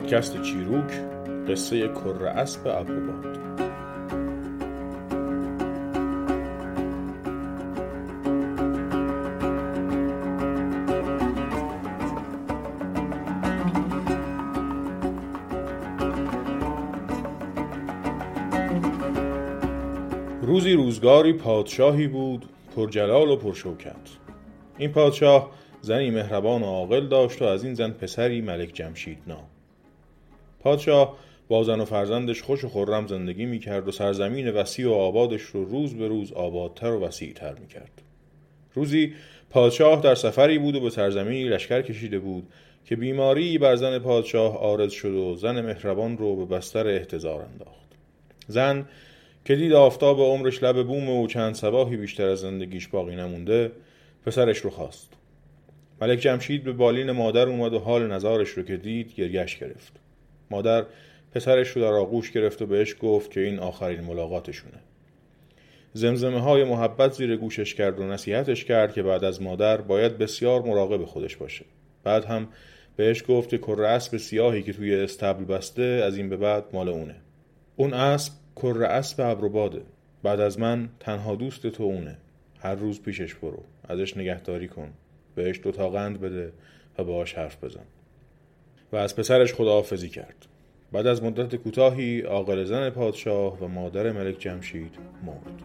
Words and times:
پادکست 0.00 0.42
چیروک 0.42 0.92
قصه 1.48 1.88
کر 1.88 2.24
اسب 2.24 2.66
ابروباد 2.66 3.38
روزی 20.42 20.72
روزگاری 20.72 21.32
پادشاهی 21.32 22.08
بود 22.08 22.46
پرجلال 22.76 23.30
و 23.30 23.36
پرشوکت. 23.36 23.96
این 24.78 24.92
پادشاه 24.92 25.50
زنی 25.80 26.10
مهربان 26.10 26.62
و 26.62 26.66
عاقل 26.66 27.08
داشت 27.08 27.42
و 27.42 27.44
از 27.44 27.64
این 27.64 27.74
زن 27.74 27.90
پسری 27.90 28.40
ملک 28.40 28.74
جمشید 28.74 29.18
نام. 29.26 29.59
پادشاه 30.60 31.16
با 31.48 31.64
زن 31.64 31.80
و 31.80 31.84
فرزندش 31.84 32.42
خوش 32.42 32.64
و 32.64 32.68
خورم 32.68 33.06
زندگی 33.06 33.46
می‌کرد 33.46 33.88
و 33.88 33.92
سرزمین 33.92 34.50
وسیع 34.50 34.88
و 34.88 34.92
آبادش 34.92 35.42
رو 35.42 35.64
روز 35.64 35.94
به 35.94 36.08
روز 36.08 36.32
آبادتر 36.32 36.90
و 36.90 37.00
وسیعتر 37.00 37.54
می‌کرد. 37.54 38.02
روزی 38.74 39.14
پادشاه 39.50 40.00
در 40.00 40.14
سفری 40.14 40.58
بود 40.58 40.74
و 40.74 40.80
به 40.80 40.90
سرزمینی 40.90 41.44
لشکر 41.44 41.82
کشیده 41.82 42.18
بود 42.18 42.46
که 42.84 42.96
بیماری 42.96 43.58
بر 43.58 43.76
زن 43.76 43.98
پادشاه 43.98 44.58
آرز 44.58 44.92
شد 44.92 45.14
و 45.14 45.36
زن 45.36 45.60
مهربان 45.60 46.18
رو 46.18 46.36
به 46.36 46.56
بستر 46.56 46.86
احتضار 46.86 47.42
انداخت. 47.42 47.90
زن 48.48 48.88
که 49.44 49.56
دید 49.56 49.72
آفتاب 49.72 50.20
عمرش 50.20 50.62
لب 50.62 50.86
بوم 50.86 51.08
و 51.08 51.26
چند 51.26 51.54
سباهی 51.54 51.96
بیشتر 51.96 52.26
از 52.26 52.40
زندگیش 52.40 52.88
باقی 52.88 53.16
نمونده 53.16 53.72
پسرش 54.26 54.58
رو 54.58 54.70
خواست. 54.70 55.12
ملک 56.00 56.18
جمشید 56.18 56.64
به 56.64 56.72
بالین 56.72 57.10
مادر 57.10 57.48
اومد 57.48 57.74
و 57.74 57.78
حال 57.78 58.06
نظارش 58.06 58.48
رو 58.48 58.62
که 58.62 58.76
دید 58.76 59.14
گریش 59.14 59.58
گرفت. 59.58 59.92
مادر 60.50 60.86
پسرش 61.32 61.68
رو 61.68 61.82
در 61.82 61.92
آغوش 61.92 62.30
گرفت 62.30 62.62
و 62.62 62.66
بهش 62.66 62.96
گفت 63.00 63.30
که 63.30 63.40
این 63.40 63.58
آخرین 63.58 64.00
ملاقاتشونه. 64.00 64.78
زمزمه 65.92 66.40
های 66.40 66.64
محبت 66.64 67.12
زیر 67.12 67.36
گوشش 67.36 67.74
کرد 67.74 68.00
و 68.00 68.06
نصیحتش 68.06 68.64
کرد 68.64 68.92
که 68.92 69.02
بعد 69.02 69.24
از 69.24 69.42
مادر 69.42 69.80
باید 69.80 70.18
بسیار 70.18 70.62
مراقب 70.62 71.04
خودش 71.04 71.36
باشه. 71.36 71.64
بعد 72.04 72.24
هم 72.24 72.48
بهش 72.96 73.24
گفت 73.28 73.48
که 73.48 73.58
کره 73.58 73.88
اسب 73.88 74.16
سیاهی 74.16 74.62
که 74.62 74.72
توی 74.72 74.94
استبل 74.94 75.44
بسته 75.44 75.82
از 75.82 76.16
این 76.16 76.28
به 76.28 76.36
بعد 76.36 76.64
مال 76.72 76.88
اونه. 76.88 77.16
اون 77.76 77.94
اسب 77.94 78.32
کره 78.56 78.86
اسب 78.86 79.20
ابروباده. 79.20 79.82
بعد 80.22 80.40
از 80.40 80.58
من 80.58 80.88
تنها 81.00 81.34
دوست 81.34 81.66
تو 81.66 81.82
اونه. 81.82 82.18
هر 82.58 82.74
روز 82.74 83.02
پیشش 83.02 83.34
برو. 83.34 83.62
ازش 83.88 84.16
نگهداری 84.16 84.68
کن. 84.68 84.92
بهش 85.34 85.60
دو 85.62 85.72
تا 85.72 85.90
قند 85.90 86.20
بده 86.20 86.52
و 86.98 87.04
باهاش 87.04 87.34
حرف 87.34 87.64
بزن. 87.64 87.84
و 88.92 88.96
از 88.96 89.16
پسرش 89.16 89.54
خداحافظی 89.54 90.08
کرد. 90.08 90.46
بعد 90.92 91.06
از 91.06 91.22
مدت 91.22 91.56
کوتاهی 91.56 92.20
عاقل 92.20 92.64
زن 92.64 92.90
پادشاه 92.90 93.58
و 93.58 93.68
مادر 93.68 94.12
ملک 94.12 94.38
جمشید 94.38 94.94
مرد. 95.26 95.62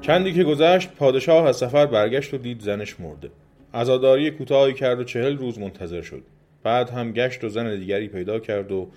چندی 0.00 0.32
که 0.32 0.44
گذشت 0.44 0.92
پادشاه 0.92 1.46
از 1.46 1.56
سفر 1.56 1.86
برگشت 1.86 2.34
و 2.34 2.38
دید 2.38 2.60
زنش 2.60 3.00
مرده. 3.00 3.30
عزاداری 3.74 4.30
کوتاهی 4.30 4.74
کرد 4.74 5.00
و 5.00 5.04
چهل 5.04 5.38
روز 5.38 5.58
منتظر 5.58 6.02
شد. 6.02 6.22
بعد 6.62 6.90
هم 6.90 7.12
گشت 7.12 7.44
و 7.44 7.48
زن 7.48 7.78
دیگری 7.78 8.08
پیدا 8.08 8.40
کرد 8.40 8.72
و 8.72 8.88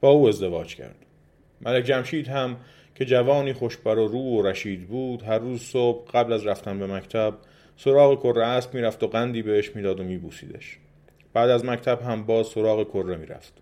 با 0.00 0.08
او 0.08 0.28
ازدواج 0.28 0.74
کرد. 0.74 1.07
ملک 1.60 1.84
جمشید 1.84 2.28
هم 2.28 2.56
که 2.94 3.04
جوانی 3.04 3.52
خوشبر 3.52 3.98
و 3.98 4.08
رو 4.08 4.18
و 4.18 4.42
رشید 4.42 4.88
بود 4.88 5.22
هر 5.22 5.38
روز 5.38 5.62
صبح 5.62 6.10
قبل 6.10 6.32
از 6.32 6.46
رفتن 6.46 6.78
به 6.78 6.86
مکتب 6.86 7.34
سراغ 7.76 8.18
کره 8.18 8.46
اسب 8.46 8.74
می‌رفت 8.74 9.02
و 9.02 9.06
قندی 9.06 9.42
بهش 9.42 9.76
می‌داد 9.76 10.00
و 10.00 10.04
میبوسیدش. 10.04 10.78
بعد 11.32 11.50
از 11.50 11.64
مکتب 11.64 12.02
هم 12.02 12.26
باز 12.26 12.46
سراغ 12.46 12.88
کره 12.88 13.16
می‌رفت. 13.16 13.52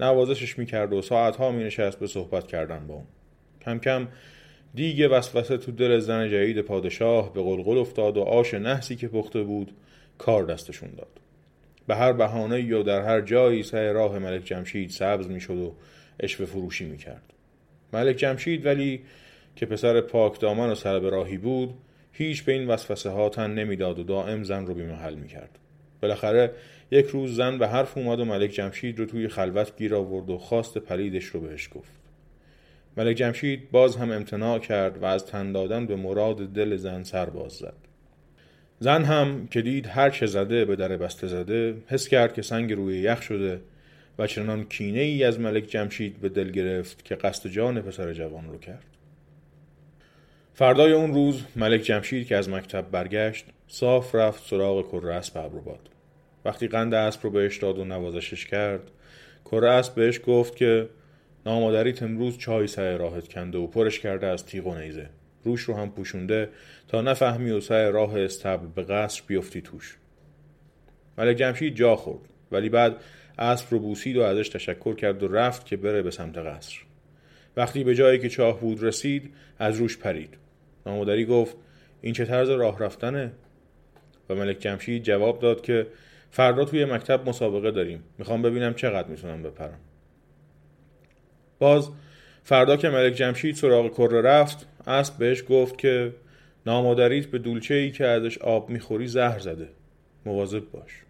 نوازشش 0.00 0.58
می‌کرد 0.58 0.92
و 0.92 1.02
ساعتها 1.02 1.50
مینشست 1.50 1.98
به 1.98 2.06
صحبت 2.06 2.46
کردن 2.46 2.86
با 2.86 2.94
اون. 2.94 3.06
کم 3.64 3.78
کم 3.78 4.08
دیگه 4.74 5.08
وسوسه 5.08 5.56
تو 5.56 5.72
دل 5.72 5.98
زن 5.98 6.28
جدید 6.28 6.60
پادشاه 6.60 7.32
به 7.32 7.42
قلقل 7.42 7.78
افتاد 7.78 8.16
و 8.16 8.22
آش 8.22 8.54
نحسی 8.54 8.96
که 8.96 9.08
پخته 9.08 9.42
بود 9.42 9.72
کار 10.18 10.44
دستشون 10.44 10.90
داد. 10.96 11.20
به 11.86 11.96
هر 11.96 12.12
بهانه 12.12 12.62
یا 12.62 12.82
در 12.82 13.00
هر 13.00 13.20
جایی 13.20 13.62
سه 13.62 13.92
راه 13.92 14.18
ملک 14.18 14.44
جمشید 14.44 14.90
سبز 14.90 15.28
می‌شد 15.28 15.58
و 15.58 15.74
اشوه 16.20 16.46
فروشی 16.46 16.84
می‌کرد. 16.84 17.32
ملک 17.92 18.16
جمشید 18.16 18.66
ولی 18.66 19.00
که 19.56 19.66
پسر 19.66 20.00
پاک 20.00 20.40
دامن 20.40 20.70
و 20.70 20.74
سر 20.74 20.98
راهی 20.98 21.38
بود 21.38 21.74
هیچ 22.12 22.44
به 22.44 22.52
این 22.52 22.66
وسوسه 22.66 23.10
ها 23.10 23.28
تن 23.28 23.50
نمی‌داد 23.50 23.98
و 23.98 24.02
دائم 24.02 24.42
زن 24.42 24.66
رو 24.66 24.74
بیمحل 24.74 25.14
می‌کرد. 25.14 25.58
بالاخره 26.02 26.52
یک 26.90 27.06
روز 27.06 27.36
زن 27.36 27.58
به 27.58 27.68
حرف 27.68 27.98
اومد 27.98 28.20
و 28.20 28.24
ملک 28.24 28.50
جمشید 28.50 28.98
رو 28.98 29.06
توی 29.06 29.28
خلوت 29.28 29.76
گیر 29.76 29.94
آورد 29.94 30.30
و 30.30 30.38
خواست 30.38 30.78
پلیدش 30.78 31.24
رو 31.24 31.40
بهش 31.40 31.68
گفت. 31.74 32.00
ملک 32.96 33.16
جمشید 33.16 33.70
باز 33.70 33.96
هم 33.96 34.10
امتناع 34.10 34.58
کرد 34.58 35.02
و 35.02 35.04
از 35.04 35.26
تن 35.26 35.52
دادن 35.52 35.86
به 35.86 35.96
مراد 35.96 36.52
دل 36.52 36.76
زن 36.76 37.02
سر 37.02 37.30
باز 37.30 37.52
زد. 37.52 37.76
زن 38.78 39.04
هم 39.04 39.46
که 39.46 39.62
دید 39.62 39.86
هر 39.86 40.10
چه 40.10 40.26
زده 40.26 40.64
به 40.64 40.76
در 40.76 40.96
بسته 40.96 41.26
زده 41.26 41.74
حس 41.86 42.08
کرد 42.08 42.34
که 42.34 42.42
سنگ 42.42 42.72
روی 42.72 42.98
یخ 42.98 43.22
شده 43.22 43.60
و 44.18 44.26
چنان 44.26 44.64
کینه 44.64 45.00
ای 45.00 45.24
از 45.24 45.40
ملک 45.40 45.64
جمشید 45.64 46.20
به 46.20 46.28
دل 46.28 46.50
گرفت 46.50 47.04
که 47.04 47.14
قصد 47.14 47.48
جان 47.48 47.80
پسر 47.80 48.12
جوان 48.12 48.48
رو 48.48 48.58
کرد. 48.58 48.84
فردای 50.54 50.92
اون 50.92 51.14
روز 51.14 51.44
ملک 51.56 51.80
جمشید 51.80 52.26
که 52.26 52.36
از 52.36 52.48
مکتب 52.48 52.90
برگشت 52.90 53.46
صاف 53.68 54.14
رفت 54.14 54.48
سراغ 54.48 54.88
کره 54.88 55.14
اسب 55.14 55.36
ابروباد. 55.36 55.88
وقتی 56.44 56.68
قند 56.68 56.94
اسب 56.94 57.20
رو 57.22 57.30
بهش 57.30 57.56
داد 57.56 57.78
و 57.78 57.84
نوازشش 57.84 58.46
کرد 58.46 58.90
کره 59.44 59.70
اسب 59.70 59.94
بهش 59.94 60.20
گفت 60.26 60.56
که 60.56 60.88
نامادریت 61.46 62.02
امروز 62.02 62.38
چای 62.38 62.66
سر 62.66 62.96
راهت 62.96 63.28
کنده 63.28 63.58
و 63.58 63.66
پرش 63.66 64.00
کرده 64.00 64.26
از 64.26 64.46
تیغ 64.46 64.66
و 64.66 64.74
نیزه. 64.74 65.08
روش 65.44 65.60
رو 65.60 65.74
هم 65.74 65.90
پوشونده 65.90 66.48
تا 66.88 67.00
نفهمی 67.00 67.50
و 67.50 67.60
سر 67.60 67.90
راه 67.90 68.20
استبل 68.20 68.66
به 68.66 68.82
قصر 68.82 69.22
بیفتی 69.26 69.60
توش. 69.60 69.96
ملک 71.18 71.36
جمشید 71.36 71.76
جا 71.76 71.96
خورد 71.96 72.28
ولی 72.52 72.68
بعد 72.68 72.96
اسب 73.38 73.66
رو 73.70 73.78
بوسید 73.78 74.16
و 74.16 74.22
ازش 74.22 74.48
تشکر 74.48 74.94
کرد 74.94 75.22
و 75.22 75.28
رفت 75.28 75.66
که 75.66 75.76
بره 75.76 76.02
به 76.02 76.10
سمت 76.10 76.38
قصر. 76.38 76.76
وقتی 77.56 77.84
به 77.84 77.94
جایی 77.94 78.18
که 78.18 78.28
چاه 78.28 78.60
بود 78.60 78.82
رسید 78.82 79.34
از 79.58 79.76
روش 79.76 79.98
پرید. 79.98 80.34
نامادری 80.86 81.24
گفت 81.24 81.56
این 82.00 82.12
چه 82.12 82.24
طرز 82.24 82.50
راه 82.50 82.78
رفتنه؟ 82.78 83.32
و 84.30 84.34
ملک 84.34 84.58
جمشید 84.58 85.02
جواب 85.02 85.40
داد 85.40 85.60
که 85.60 85.86
فردا 86.30 86.64
توی 86.64 86.84
مکتب 86.84 87.28
مسابقه 87.28 87.70
داریم. 87.70 88.02
می‌خوام 88.18 88.42
ببینم 88.42 88.74
چقدر 88.74 89.08
می‌تونم 89.08 89.42
بپرم. 89.42 89.78
باز 91.58 91.90
فردا 92.42 92.76
که 92.76 92.88
ملک 92.88 93.14
جمشید 93.14 93.54
سراغ 93.54 93.90
کره 93.90 94.20
رفت 94.20 94.66
اسب 94.86 95.18
بهش 95.18 95.44
گفت 95.48 95.78
که 95.78 96.12
نامادریت 96.66 97.26
به 97.26 97.38
دولچه 97.38 97.74
ای 97.74 97.90
که 97.90 98.06
ازش 98.06 98.38
آب 98.38 98.70
می‌خوری 98.70 99.06
زهر 99.06 99.38
زده. 99.38 99.68
مواظب 100.26 100.70
باش. 100.70 101.05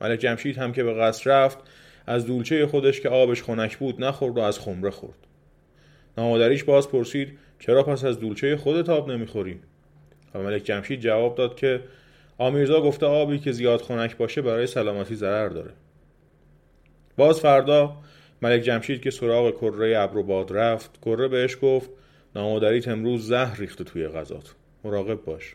ملک 0.00 0.18
جمشید 0.18 0.58
هم 0.58 0.72
که 0.72 0.84
به 0.84 0.94
قصر 0.94 1.30
رفت 1.30 1.58
از 2.06 2.26
دولچه 2.26 2.66
خودش 2.66 3.00
که 3.00 3.08
آبش 3.08 3.42
خنک 3.42 3.78
بود 3.78 4.04
نخورد 4.04 4.38
و 4.38 4.40
از 4.40 4.58
خمره 4.58 4.90
خورد. 4.90 5.18
نامادریش 6.18 6.64
باز 6.64 6.88
پرسید 6.88 7.38
چرا 7.58 7.82
پس 7.82 8.04
از 8.04 8.20
دولچه 8.20 8.56
خودت 8.56 8.88
آب 8.88 9.10
نمی‌خوری؟ 9.10 9.60
و 10.34 10.38
ملک 10.38 10.62
جمشید 10.62 11.00
جواب 11.00 11.34
داد 11.34 11.56
که 11.56 11.80
آمیرزا 12.38 12.80
گفته 12.80 13.06
آبی 13.06 13.38
که 13.38 13.52
زیاد 13.52 13.80
خنک 13.80 14.16
باشه 14.16 14.42
برای 14.42 14.66
سلامتی 14.66 15.14
ضرر 15.14 15.48
داره. 15.48 15.70
باز 17.16 17.40
فردا 17.40 17.96
ملک 18.42 18.62
جمشید 18.62 19.02
که 19.02 19.10
سراغ 19.10 19.50
کره 19.50 19.98
ابر 19.98 20.22
باد 20.22 20.52
رفت 20.52 20.98
کره 21.04 21.28
بهش 21.28 21.56
گفت 21.62 21.90
نامادریت 22.36 22.88
امروز 22.88 23.26
زهر 23.26 23.60
ریخته 23.60 23.84
توی 23.84 24.08
غذات. 24.08 24.54
مراقب 24.84 25.24
باش. 25.24 25.54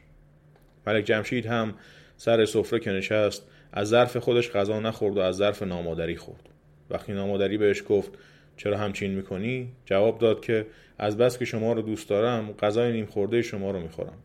ملک 0.88 1.04
جمشید 1.04 1.46
هم 1.46 1.74
سر 2.18 2.46
سفره 2.46 2.80
که 2.80 2.92
نشست 2.92 3.48
از 3.76 3.88
ظرف 3.88 4.18
خودش 4.18 4.52
غذا 4.52 4.80
نخورد 4.80 5.18
و 5.18 5.20
از 5.20 5.36
ظرف 5.36 5.64
نامادری 5.64 6.16
خورد. 6.16 6.50
وقتی 6.90 7.14
نامادری 7.14 7.58
بهش 7.58 7.84
گفت 7.90 8.12
چرا 8.58 8.78
همچین 8.78 9.12
می‌کنی؟ 9.12 9.72
جواب 9.86 10.20
داد 10.20 10.42
که 10.42 10.66
از 10.98 11.18
بس 11.18 11.38
که 11.38 11.46
شما 11.46 11.74
رو 11.74 11.82
دوست 11.82 12.10
دارم 12.10 12.52
غذای 12.52 12.92
نیم 12.92 13.06
خورده 13.06 13.42
شما 13.42 13.72
رو 13.72 13.80
می‌خورم. 13.80 14.18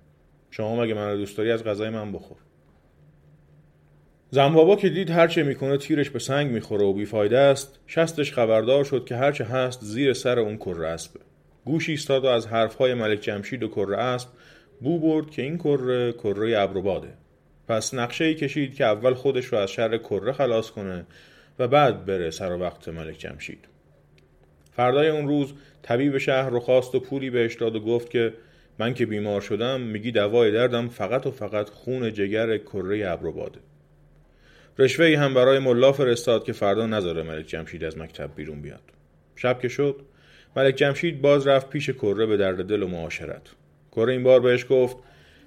شما 0.51 0.83
مگه 0.83 0.95
من 0.95 1.11
رو 1.11 1.17
دوست 1.17 1.37
داری 1.37 1.51
از 1.51 1.65
غذای 1.65 1.91
من 1.91 2.13
بخور؟ 2.13 2.37
زنبابا 4.31 4.77
که 4.77 4.89
دید 4.89 5.11
هرچه 5.11 5.43
می‌کنه 5.43 5.77
تیرش 5.77 6.11
به 6.11 6.19
سنگ 6.19 6.51
می‌خوره 6.51 6.85
و 6.85 6.93
بیفایده 6.93 7.39
است 7.39 7.79
شستش 7.87 8.33
خبردار 8.33 8.85
شد 8.85 9.05
که 9.05 9.17
هرچه 9.17 9.45
هست 9.45 9.85
زیر 9.85 10.13
سر 10.13 10.39
اون 10.39 10.57
کره 10.57 10.89
اسبه 10.89 11.21
گوش 11.65 11.89
ایستاد 11.89 12.25
و 12.25 12.29
از 12.29 12.47
حرفهای 12.47 12.95
ملک 12.95 13.21
جمشید 13.21 13.63
و 13.63 13.69
کره 13.69 13.97
اسب 13.97 14.29
بو 14.81 14.99
برد 14.99 15.31
که 15.31 15.43
این 15.43 15.59
کره 15.59 16.13
کره 16.13 16.59
ابروباده. 16.59 17.09
پس 17.69 17.95
نقشه 17.95 18.25
ای 18.25 18.35
کشید 18.35 18.75
که 18.75 18.85
اول 18.85 19.15
خودش 19.15 19.45
رو 19.45 19.59
از 19.59 19.71
شر 19.71 19.99
کره 19.99 20.33
خلاص 20.33 20.71
کنه 20.71 21.07
و 21.59 21.69
بعد 21.69 22.07
بره 22.07 22.31
سر 22.31 22.53
وقت 22.53 22.89
ملک 22.89 23.19
جمشید. 23.19 23.69
فردای 24.73 25.09
اون 25.09 25.29
روز 25.29 25.53
طبیب 25.83 26.19
شهر 26.19 26.51
رو 26.51 26.61
خواست 26.61 26.95
و 26.95 27.01
پولی 27.01 27.31
بهش 27.31 27.55
داد 27.55 27.77
و 27.77 27.81
گفت 27.81 28.11
که 28.11 28.35
من 28.79 28.95
که 28.95 29.07
بیمار 29.07 29.41
شدم 29.41 29.81
میگی 29.81 30.13
دوای 30.13 30.53
دردم 30.53 30.89
فقط 30.89 31.27
و 31.27 31.31
فقط 31.31 31.71
خون 31.71 32.13
جگر 32.13 32.59
کره 32.59 33.11
ابروباده. 33.11 33.59
رشوه 34.79 35.07
ای 35.07 35.15
هم 35.15 35.35
برای 35.35 35.59
ملا 35.59 35.93
فرستاد 35.93 36.45
که 36.45 36.53
فردا 36.53 36.87
نذاره 36.87 37.23
ملک 37.23 37.47
جمشید 37.47 37.85
از 37.85 37.99
مکتب 37.99 38.31
بیرون 38.37 38.63
بیاد. 38.63 38.83
شب 39.37 39.61
که 39.61 39.69
شد 39.69 39.97
ملک 40.57 40.75
جمشید 40.75 41.21
باز 41.21 41.47
رفت 41.47 41.71
پیش 41.71 41.91
کره 41.91 42.27
به 42.27 42.37
درد 42.37 42.65
دل 42.65 42.83
و 42.83 42.89
معاشرت. 42.89 43.43
کره 43.93 44.13
این 44.13 44.23
بار 44.23 44.41
بهش 44.41 44.67
گفت 44.71 44.97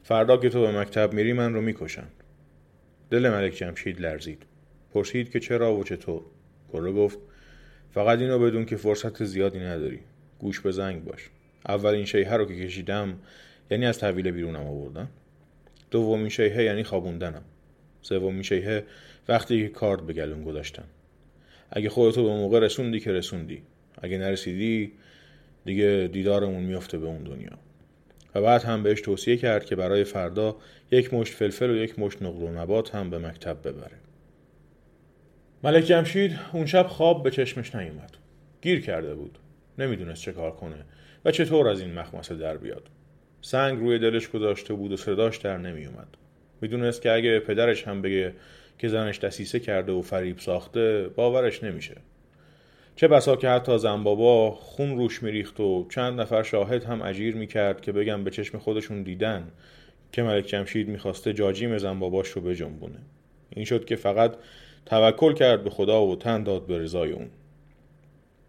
فردا 0.03 0.37
که 0.37 0.49
تو 0.49 0.61
به 0.61 0.79
مکتب 0.79 1.13
میری 1.13 1.33
من 1.33 1.53
رو 1.53 1.61
می‌کشن. 1.61 2.07
دل 3.09 3.29
ملک 3.29 3.53
جمشید 3.53 4.01
لرزید. 4.01 4.45
پرسید 4.93 5.31
که 5.31 5.39
چرا 5.39 5.75
و 5.75 5.83
چطور. 5.83 6.21
کره 6.73 6.91
گفت 6.91 7.19
فقط 7.91 8.19
اینو 8.19 8.39
بدون 8.39 8.65
که 8.65 8.75
فرصت 8.75 9.23
زیادی 9.23 9.59
نداری. 9.59 9.99
گوش 10.39 10.59
به 10.59 10.71
زنگ 10.71 11.03
باش. 11.03 11.29
اولین 11.67 12.05
شیهه 12.05 12.33
رو 12.33 12.45
که 12.45 12.65
کشیدم 12.65 13.19
یعنی 13.71 13.85
از 13.85 13.99
تحویل 13.99 14.31
بیرونم 14.31 14.67
آوردن. 14.67 15.09
دومین 15.91 16.29
شیهه 16.29 16.63
یعنی 16.63 16.83
خوابوندنم. 16.83 17.43
سومین 18.01 18.41
شیهه 18.41 18.83
وقتی 19.27 19.63
که 19.63 19.69
کارد 19.69 20.07
به 20.07 20.13
گلون 20.13 20.43
گذاشتن 20.43 20.83
اگه 21.71 21.89
خودتو 21.89 22.23
به 22.23 22.29
موقع 22.29 22.59
رسوندی 22.59 22.99
که 22.99 23.11
رسوندی. 23.11 23.61
اگه 24.01 24.17
نرسیدی 24.17 24.91
دیگه 25.65 26.09
دیدارمون 26.13 26.63
میفته 26.63 26.97
به 26.97 27.05
اون 27.05 27.23
دنیا. 27.23 27.57
و 28.35 28.41
بعد 28.41 28.63
هم 28.63 28.83
بهش 28.83 29.01
توصیه 29.01 29.37
کرد 29.37 29.65
که 29.65 29.75
برای 29.75 30.03
فردا 30.03 30.55
یک 30.91 31.13
مشت 31.13 31.33
فلفل 31.33 31.69
و 31.69 31.75
یک 31.75 31.99
مشت 31.99 32.21
نقل 32.21 32.43
و 32.43 32.49
نبات 32.49 32.95
هم 32.95 33.09
به 33.09 33.19
مکتب 33.19 33.67
ببره. 33.67 33.97
ملک 35.63 35.83
جمشید 35.83 36.39
اون 36.53 36.65
شب 36.65 36.87
خواب 36.87 37.23
به 37.23 37.31
چشمش 37.31 37.75
نیومد. 37.75 38.17
گیر 38.61 38.81
کرده 38.81 39.15
بود. 39.15 39.37
نمی‌دونست 39.77 40.21
چه 40.21 40.31
کار 40.31 40.51
کنه 40.51 40.85
و 41.25 41.31
چطور 41.31 41.67
از 41.67 41.81
این 41.81 41.93
مخمسه 41.93 42.35
در 42.35 42.57
بیاد. 42.57 42.89
سنگ 43.41 43.79
روی 43.79 43.99
دلش 43.99 44.29
گذاشته 44.29 44.73
بود 44.73 44.91
و 44.91 44.97
صداش 44.97 45.37
در 45.37 45.57
نمیومد 45.57 46.07
می‌دونست 46.61 47.01
که 47.01 47.11
اگه 47.11 47.39
پدرش 47.39 47.87
هم 47.87 48.01
بگه 48.01 48.33
که 48.77 48.87
زنش 48.87 49.19
دسیسه 49.19 49.59
کرده 49.59 49.91
و 49.91 50.01
فریب 50.01 50.39
ساخته 50.39 51.09
باورش 51.15 51.63
نمیشه. 51.63 51.95
چه 52.95 53.07
بسا 53.07 53.35
که 53.35 53.49
حتی 53.49 53.77
زنبابا 53.77 54.51
خون 54.51 54.97
روش 54.97 55.23
میریخت 55.23 55.59
و 55.59 55.87
چند 55.89 56.21
نفر 56.21 56.43
شاهد 56.43 56.83
هم 56.83 57.01
اجیر 57.01 57.35
می‌کرد 57.35 57.81
که 57.81 57.91
بگم 57.91 58.23
به 58.23 58.31
چشم 58.31 58.57
خودشون 58.57 59.03
دیدن 59.03 59.51
که 60.11 60.23
ملک 60.23 60.45
جمشید 60.45 60.87
می‌خواسته 60.87 61.33
جاجیم 61.33 61.77
زنباباش 61.77 62.27
رو 62.29 62.41
بجنبونه. 62.41 62.99
این 63.55 63.65
شد 63.65 63.85
که 63.85 63.95
فقط 63.95 64.35
توکل 64.85 65.33
کرد 65.33 65.63
به 65.63 65.69
خدا 65.69 66.05
و 66.05 66.15
تن 66.15 66.43
داد 66.43 66.65
به 66.65 66.79
رضای 66.79 67.11
اون. 67.11 67.29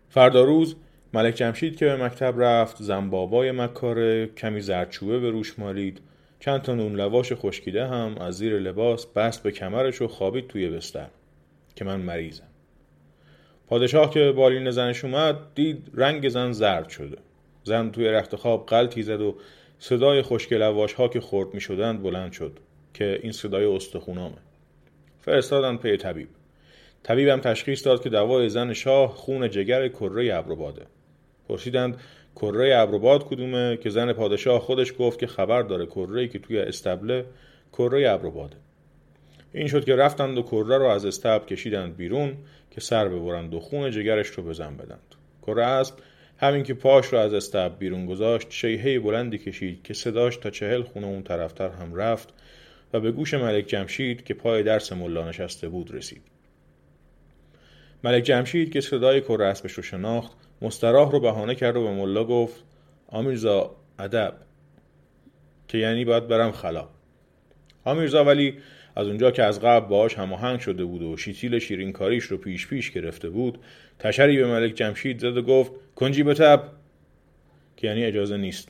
فردا 0.08 0.44
روز 0.44 0.76
ملک 1.14 1.34
جمشید 1.34 1.76
که 1.76 1.84
به 1.84 1.96
مکتب 2.04 2.34
رفت 2.38 2.82
زنبابای 2.82 3.52
مکاره 3.52 4.26
کمی 4.26 4.60
زرچوبه 4.60 5.18
به 5.18 5.30
روش 5.30 5.58
مالید 5.58 6.00
چند 6.40 6.62
تا 6.62 6.74
نون 6.74 6.96
لواش 6.96 7.32
خشکیده 7.32 7.86
هم 7.86 8.18
از 8.18 8.36
زیر 8.36 8.58
لباس 8.58 9.06
بست 9.06 9.42
به 9.42 9.50
کمرش 9.50 10.02
و 10.02 10.08
خوابید 10.08 10.48
توی 10.48 10.68
بستر 10.68 11.08
که 11.74 11.84
من 11.84 12.00
مریضم. 12.00 12.53
پادشاه 13.68 14.10
که 14.10 14.32
بالین 14.36 14.70
زنش 14.70 15.04
اومد 15.04 15.36
دید 15.54 15.90
رنگ 15.94 16.28
زن 16.28 16.52
زرد 16.52 16.88
شده. 16.88 17.18
زن 17.64 17.90
توی 17.90 18.08
رخت 18.08 18.36
خواب 18.36 18.66
قلتی 18.66 19.02
زد 19.02 19.20
و 19.20 19.36
صدای 19.78 20.22
خشک 20.22 20.52
لواش 20.52 20.92
ها 20.92 21.08
که 21.08 21.20
خورد 21.20 21.54
می 21.54 21.60
شدند 21.60 22.02
بلند 22.02 22.32
شد 22.32 22.58
که 22.94 23.20
این 23.22 23.32
صدای 23.32 23.64
استخونامه. 23.64 24.36
فرستادن 25.20 25.76
پی 25.76 25.96
طبیب. 25.96 26.28
طبیبم 27.02 27.40
تشخیص 27.40 27.86
داد 27.86 28.02
که 28.02 28.08
دوای 28.08 28.48
زن 28.48 28.72
شاه 28.72 29.08
خون 29.08 29.50
جگر 29.50 29.88
کره 29.88 30.34
ابروباده. 30.34 30.82
پرسیدند 31.48 32.00
کره 32.36 32.76
ابروباد 32.76 33.28
کدومه؟ 33.28 33.76
که 33.76 33.90
زن 33.90 34.12
پادشاه 34.12 34.60
خودش 34.60 34.92
گفت 34.98 35.18
که 35.18 35.26
خبر 35.26 35.62
داره 35.62 35.86
کره 35.86 36.28
که 36.28 36.38
توی 36.38 36.58
استبله 36.58 37.24
کره 37.72 38.10
ابروباده. 38.10 38.56
این 39.54 39.68
شد 39.68 39.84
که 39.84 39.96
رفتند 39.96 40.38
و 40.38 40.42
کره 40.42 40.78
رو 40.78 40.84
از 40.84 41.04
استبل 41.04 41.46
کشیدند 41.46 41.96
بیرون 41.96 42.36
که 42.70 42.80
سر 42.80 43.08
ببرند 43.08 43.54
و 43.54 43.60
خون 43.60 43.90
جگرش 43.90 44.26
رو 44.26 44.42
بزن 44.42 44.76
بدند. 44.76 45.14
کره 45.42 45.64
اسب 45.64 45.94
همین 46.38 46.62
که 46.62 46.74
پاش 46.74 47.06
رو 47.06 47.18
از 47.18 47.34
استبل 47.34 47.76
بیرون 47.76 48.06
گذاشت 48.06 48.46
شیهه 48.50 48.98
بلندی 48.98 49.38
کشید 49.38 49.82
که 49.82 49.94
صداش 49.94 50.36
تا 50.36 50.50
چهل 50.50 50.82
خونه 50.82 51.06
اون 51.06 51.22
طرفتر 51.22 51.68
هم 51.68 51.94
رفت 51.94 52.28
و 52.92 53.00
به 53.00 53.12
گوش 53.12 53.34
ملک 53.34 53.66
جمشید 53.66 54.24
که 54.24 54.34
پای 54.34 54.62
درس 54.62 54.92
ملا 54.92 55.28
نشسته 55.28 55.68
بود 55.68 55.94
رسید. 55.94 56.22
ملک 58.04 58.22
جمشید 58.22 58.72
که 58.72 58.80
صدای 58.80 59.20
کره 59.20 59.46
اسبش 59.46 59.72
رو 59.72 59.82
شناخت 59.82 60.32
مستراح 60.62 61.10
رو 61.10 61.20
بهانه 61.20 61.54
کرد 61.54 61.76
و 61.76 61.82
به 61.82 61.90
ملا 61.90 62.24
گفت 62.24 62.64
آمیرزا 63.08 63.76
ادب. 63.98 64.34
که 65.68 65.78
یعنی 65.78 66.04
باید 66.04 66.28
برم 66.28 66.52
خلا. 66.52 66.88
آمیرزا 67.84 68.24
ولی 68.24 68.58
از 68.96 69.06
اونجا 69.06 69.30
که 69.30 69.42
از 69.42 69.60
قبل 69.60 69.86
باهاش 69.86 70.14
هماهنگ 70.14 70.60
شده 70.60 70.84
بود 70.84 71.02
و 71.02 71.16
شیتیل 71.16 71.58
شیرینکاریش 71.58 72.24
رو 72.24 72.36
پیش 72.36 72.66
پیش 72.66 72.90
گرفته 72.90 73.30
بود 73.30 73.58
تشری 73.98 74.36
به 74.36 74.46
ملک 74.46 74.74
جمشید 74.74 75.18
زد 75.18 75.36
و 75.36 75.42
گفت 75.42 75.72
کنجی 75.94 76.22
بتب 76.22 76.62
که 77.76 77.86
یعنی 77.86 78.04
اجازه 78.04 78.36
نیست. 78.36 78.68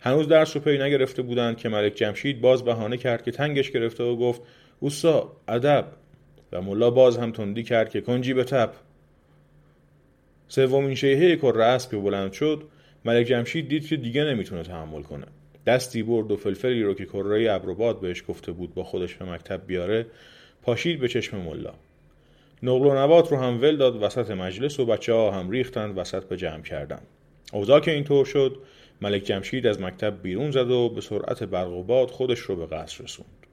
هنوز 0.00 0.28
درس 0.28 0.56
رو 0.56 0.62
پی 0.62 0.78
نگرفته 0.78 1.22
بودند 1.22 1.56
که 1.56 1.68
ملک 1.68 1.94
جمشید 1.94 2.40
باز 2.40 2.64
بهانه 2.64 2.96
کرد 2.96 3.22
که 3.22 3.30
تنگش 3.30 3.70
گرفته 3.70 4.04
و 4.04 4.16
گفت 4.16 4.42
اوسا 4.80 5.32
ادب. 5.48 5.86
و 6.52 6.62
ملا 6.62 6.90
باز 6.90 7.18
هم 7.18 7.32
تندی 7.32 7.62
کرد 7.62 7.90
که 7.90 8.00
کنجی 8.00 8.34
بتب 8.34 8.72
سومین 10.48 10.94
شیهه 10.94 11.36
کره 11.36 11.78
که 11.90 11.96
بلند 11.96 12.32
شد 12.32 12.62
ملک 13.04 13.26
جمشید 13.26 13.68
دید 13.68 13.86
که 13.86 13.96
دیگه 13.96 14.24
نمی‌تونه 14.24 14.62
تحمل 14.62 15.02
کنه. 15.02 15.26
دستی 15.66 16.02
برد 16.02 16.30
و 16.30 16.36
فلفلی 16.36 16.82
رو 16.82 16.94
که 16.94 17.04
کره 17.04 17.52
ابروباد 17.52 18.00
بهش 18.00 18.24
گفته 18.28 18.52
بود 18.52 18.74
با 18.74 18.84
خودش 18.84 19.14
به 19.14 19.24
مکتب 19.24 19.66
بیاره 19.66 20.06
پاشید 20.62 21.00
به 21.00 21.08
چشم 21.08 21.36
ملا. 21.36 21.74
نقل 22.62 22.86
و 22.86 22.94
نبات 22.98 23.30
رو 23.30 23.36
هم 23.36 23.60
ول 23.60 23.76
داد 23.76 24.02
وسط 24.02 24.30
مجلس 24.30 24.80
و 24.80 24.86
بچه 24.86 25.12
ها 25.12 25.30
هم 25.30 25.50
ریختند 25.50 25.98
وسط 25.98 26.24
به 26.24 26.36
جمع 26.36 26.62
کردن 26.62 27.00
اوضاع 27.52 27.80
که 27.80 27.90
اینطور 27.90 28.24
شد 28.24 28.56
ملک 29.00 29.22
جمشید 29.22 29.66
از 29.66 29.80
مکتب 29.80 30.22
بیرون 30.22 30.50
زد 30.50 30.70
و 30.70 30.88
به 30.88 31.00
سرعت 31.00 31.42
برق 31.42 31.72
و 31.72 31.82
باد 31.82 32.10
خودش 32.10 32.38
رو 32.38 32.56
به 32.56 32.66
قصر 32.66 33.04
رسوند. 33.04 33.46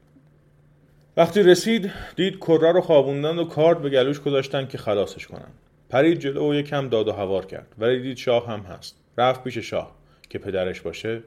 وقتی 1.18 1.44
رسید 1.44 1.92
دید 2.16 2.38
کره 2.38 2.72
رو 2.72 2.82
خوابوندن 2.82 3.40
و 3.40 3.46
کارد 3.46 3.82
به 3.82 3.90
گلوش 3.90 4.20
گذاشتن 4.20 4.68
که 4.68 4.78
خلاصش 4.78 5.28
کنن 5.28 5.52
پرید 5.90 6.20
جلو 6.20 6.52
و 6.52 6.56
یکم 6.56 6.90
داد 6.90 7.08
و 7.08 7.12
هوار 7.12 7.46
کرد. 7.46 7.68
ولی 7.78 8.00
دید 8.00 8.18
شاه 8.18 8.48
هم 8.48 8.60
هست. 8.60 8.96
رفت 9.18 9.44
پیش 9.44 9.58
شاه 9.58 9.96
که 10.30 10.40
پدرش 10.40 10.82
باشه. 10.82 11.24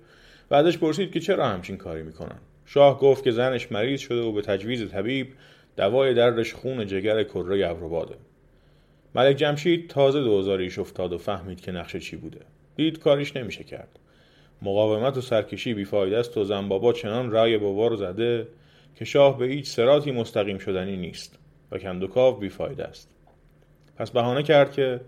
ازش 0.54 0.78
پرسید 0.78 1.12
که 1.12 1.20
چرا 1.20 1.48
همچین 1.48 1.76
کاری 1.76 2.02
می‌کنن. 2.02 2.38
شاه 2.64 2.98
گفت 3.00 3.24
که 3.24 3.30
زنش 3.30 3.72
مریض 3.72 4.00
شده 4.00 4.20
و 4.20 4.32
به 4.32 4.42
تجویز 4.42 4.90
طبیب 4.90 5.28
دوای 5.76 6.14
دردش 6.14 6.54
خون 6.54 6.86
جگر 6.86 7.24
کره 7.24 7.70
ابروباده. 7.70 8.14
ملک 9.14 9.36
جمشید 9.36 9.90
تازه 9.90 10.20
دوزاریش 10.20 10.78
افتاد 10.78 11.12
و 11.12 11.18
فهمید 11.18 11.60
که 11.60 11.72
نقشه 11.72 12.00
چی 12.00 12.16
بوده. 12.16 12.40
دید 12.76 12.98
کاریش 12.98 13.36
نمیشه 13.36 13.64
کرد. 13.64 13.98
مقاومت 14.62 15.16
و 15.16 15.20
سرکشی 15.20 15.74
بیفایده 15.74 16.18
است 16.18 16.36
و 16.36 16.44
زن 16.44 16.68
بابا 16.68 16.92
چنان 16.92 17.30
رای 17.30 17.58
بابا 17.58 17.86
رو 17.86 17.96
زده 17.96 18.48
که 18.94 19.04
شاه 19.04 19.38
به 19.38 19.46
هیچ 19.46 19.66
سراتی 19.66 20.12
مستقیم 20.12 20.58
شدنی 20.58 20.96
نیست 20.96 21.38
و 21.70 21.78
کندوکاو 21.78 22.36
بیفایده 22.36 22.84
است. 22.84 23.10
پس 23.96 24.10
بهانه 24.10 24.42
کرد 24.42 24.72
که 24.72 25.00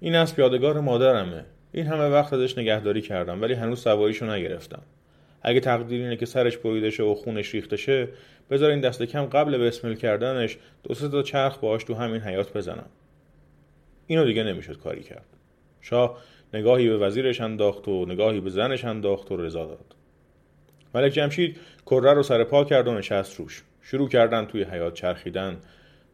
این 0.00 0.14
از 0.14 0.34
یادگار 0.38 0.80
مادرمه. 0.80 1.44
این 1.76 1.86
همه 1.86 2.08
وقت 2.08 2.32
ازش 2.32 2.58
نگهداری 2.58 3.00
کردم 3.00 3.42
ولی 3.42 3.54
هنوز 3.54 3.80
سواریشو 3.80 4.26
نگرفتم. 4.26 4.82
اگه 5.42 5.60
تقدیر 5.60 6.02
اینه 6.02 6.16
که 6.16 6.26
سرش 6.26 6.56
بریده 6.56 6.90
شه 6.90 7.02
و 7.02 7.14
خونش 7.14 7.54
ریخته 7.54 7.76
شه 7.76 8.08
بذارین 8.50 8.80
دست 8.80 9.02
کم 9.02 9.24
قبل 9.24 9.58
بسمل 9.58 9.94
کردنش 9.94 10.58
دو 10.82 10.94
سه 10.94 11.08
تا 11.08 11.22
چرخ 11.22 11.58
باش 11.58 11.84
تو 11.84 11.94
همین 11.94 12.20
حیات 12.20 12.52
بزنم. 12.52 12.88
اینو 14.06 14.24
دیگه 14.24 14.44
نمی‌شد 14.44 14.78
کاری 14.78 15.02
کرد. 15.02 15.26
شاه 15.80 16.18
نگاهی 16.54 16.88
به 16.88 16.98
وزیرش 16.98 17.40
انداخت 17.40 17.88
و 17.88 18.06
نگاهی 18.06 18.40
به 18.40 18.50
زنش 18.50 18.84
انداخت 18.84 19.32
و 19.32 19.36
رضا 19.36 19.64
داد. 19.64 19.94
ملک 20.94 21.12
جمشید 21.12 21.56
کره 21.86 22.12
رو 22.12 22.22
سر 22.22 22.44
پا 22.44 22.64
کرد 22.64 22.88
و 22.88 22.94
نشست 22.94 23.40
روش. 23.40 23.62
شروع 23.82 24.08
کردن 24.08 24.44
توی 24.44 24.64
حیات 24.64 24.94
چرخیدن 24.94 25.56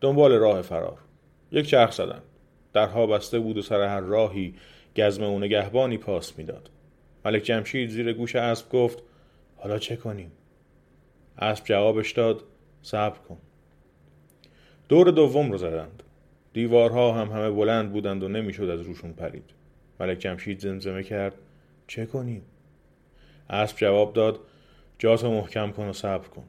دنبال 0.01 0.33
راه 0.33 0.63
فرار. 0.63 0.99
یک 1.53 1.67
چرخ 1.67 1.93
زدن. 1.93 2.23
درها 2.73 3.07
بسته 3.07 3.39
بود 3.39 3.59
و 3.59 3.63
سر 3.63 3.83
هر 3.83 4.01
راهی 4.01 4.55
گزمه 4.97 5.27
و 5.27 5.39
نگهبانی 5.39 5.99
پاس 5.99 6.39
می‌داد. 6.39 6.71
ملک 7.25 7.43
جمشید 7.43 7.91
زیر 7.91 8.13
گوش 8.13 8.37
اسب 8.37 8.69
گفت 8.69 9.03
حالا 9.57 9.79
چه 9.79 9.97
کنیم؟ 9.97 10.33
اسب 11.39 11.65
جوابش 11.65 12.13
داد 12.13 12.45
صبر 12.83 13.19
کن. 13.19 13.39
دور 14.89 15.11
دوم 15.11 15.53
رو 15.53 15.59
زدند. 15.59 16.03
دیوارها 16.53 17.13
هم 17.13 17.29
همه 17.29 17.51
بلند 17.51 17.93
بودند 17.93 18.23
و 18.23 18.29
نمی‌شد 18.29 18.63
از 18.63 18.81
روشون 18.81 19.13
پرید. 19.13 19.51
ملک 20.01 20.19
جمشید 20.19 20.59
زمزمه 20.59 21.03
کرد 21.03 21.35
چه 21.87 22.07
کنیم؟ 22.07 22.43
اسب 23.51 23.77
جواب 23.77 24.13
داد 24.13 24.41
جاتو 24.99 25.31
محکم 25.31 25.71
کن 25.71 25.89
و 25.89 25.93
صبر 25.93 26.29
کن. 26.29 26.45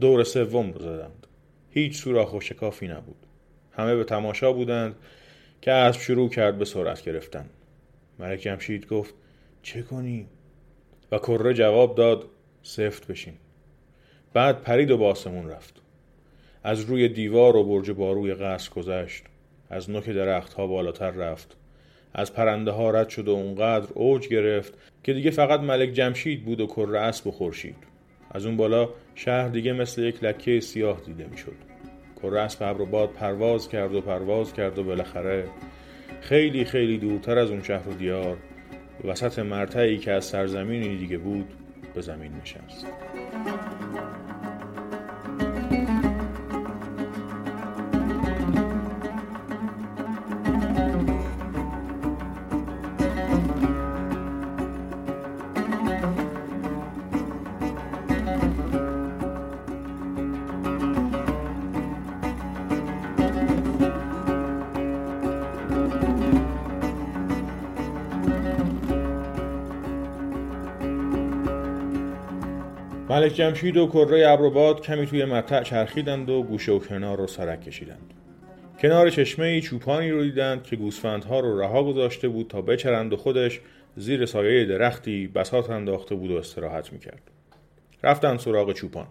دور 0.00 0.24
سوم 0.24 0.72
رو 0.72 0.80
زدند. 0.80 1.26
هیچ 1.70 1.96
سوراخ 1.96 2.34
و 2.34 2.40
شکافی 2.40 2.88
نبود. 2.88 3.16
همه 3.72 3.96
به 3.96 4.04
تماشا 4.04 4.52
بودند. 4.52 4.94
که 5.62 5.72
اسب 5.72 6.00
شروع 6.00 6.28
کرد 6.28 6.58
به 6.58 6.64
سرعت 6.64 7.04
گرفتن. 7.04 7.46
ملک 8.18 8.40
جمشید 8.40 8.86
گفت 8.86 9.14
چه 9.62 9.82
کنیم؟ 9.82 10.28
و 11.12 11.18
کره 11.18 11.54
جواب 11.54 11.94
داد 11.94 12.26
سفت 12.62 13.06
بشین 13.06 13.34
بعد 14.32 14.62
پرید 14.62 14.90
و 14.90 14.98
باسمون 14.98 15.48
رفت. 15.48 15.82
از 16.62 16.80
روی 16.80 17.08
دیوار 17.08 17.56
و 17.56 17.64
برج 17.64 17.90
باروی 17.90 18.34
قصر 18.34 18.70
گذشت. 18.70 19.24
از 19.70 19.90
نوک 19.90 20.08
درختها 20.10 20.66
بالاتر 20.66 21.10
رفت. 21.10 21.56
از 22.14 22.32
پرنده 22.32 22.70
ها 22.70 22.90
رد 22.90 23.08
شد 23.08 23.28
و 23.28 23.30
اونقدر 23.30 23.92
اوج 23.94 24.28
گرفت 24.28 24.74
که 25.04 25.12
دیگه 25.12 25.30
فقط 25.30 25.60
ملک 25.60 25.92
جمشید 25.92 26.44
بود 26.44 26.60
و 26.60 26.66
کره 26.66 27.00
اسب 27.00 27.26
و 27.26 27.30
خورشید. 27.30 27.76
از 28.30 28.46
اون 28.46 28.56
بالا 28.56 28.88
شهر 29.14 29.48
دیگه 29.48 29.72
مثل 29.72 30.02
یک 30.02 30.24
لکه 30.24 30.60
سیاه 30.60 31.00
دیده 31.00 31.26
می‌شد. 31.26 31.71
کره 32.22 32.40
اسب 32.40 32.62
ابر 32.62 32.80
و 32.80 32.86
باد 32.86 33.12
پرواز 33.12 33.68
کرد 33.68 33.94
و 33.94 34.00
پرواز 34.00 34.52
کرد 34.52 34.78
و 34.78 34.84
بالاخره 34.84 35.44
خیلی 36.20 36.64
خیلی 36.64 36.98
دورتر 36.98 37.38
از 37.38 37.50
اون 37.50 37.62
شهر 37.62 37.88
و 37.88 37.94
دیار 37.94 38.36
وسط 39.04 39.38
مرتعی 39.38 39.98
که 39.98 40.12
از 40.12 40.24
سرزمینی 40.24 40.96
دیگه 40.96 41.18
بود 41.18 41.54
به 41.94 42.00
زمین 42.00 42.32
نشست. 42.42 42.86
ملک 73.22 73.34
جمشید 73.34 73.76
و 73.76 73.86
کره 73.86 74.28
ابروباد 74.28 74.80
کمی 74.80 75.06
توی 75.06 75.24
مطع 75.24 75.62
چرخیدند 75.62 76.30
و 76.30 76.42
گوشه 76.42 76.72
و 76.72 76.78
کنار 76.78 77.18
رو 77.18 77.26
سرک 77.26 77.64
کشیدند. 77.64 78.14
کنار 78.78 79.10
چشمه 79.10 79.46
ای 79.46 79.60
چوپانی 79.60 80.10
رو 80.10 80.22
دیدند 80.22 80.62
که 80.62 80.76
گوسفندها 80.76 81.40
رو 81.40 81.60
رها 81.60 81.84
گذاشته 81.84 82.28
بود 82.28 82.48
تا 82.48 82.62
بچرند 82.62 83.12
و 83.12 83.16
خودش 83.16 83.60
زیر 83.96 84.26
سایه 84.26 84.64
درختی 84.64 85.26
بساط 85.26 85.70
انداخته 85.70 86.14
بود 86.14 86.30
و 86.30 86.36
استراحت 86.36 86.92
می‌کرد. 86.92 87.22
رفتند 88.02 88.38
سراغ 88.38 88.72
چوپان. 88.72 89.06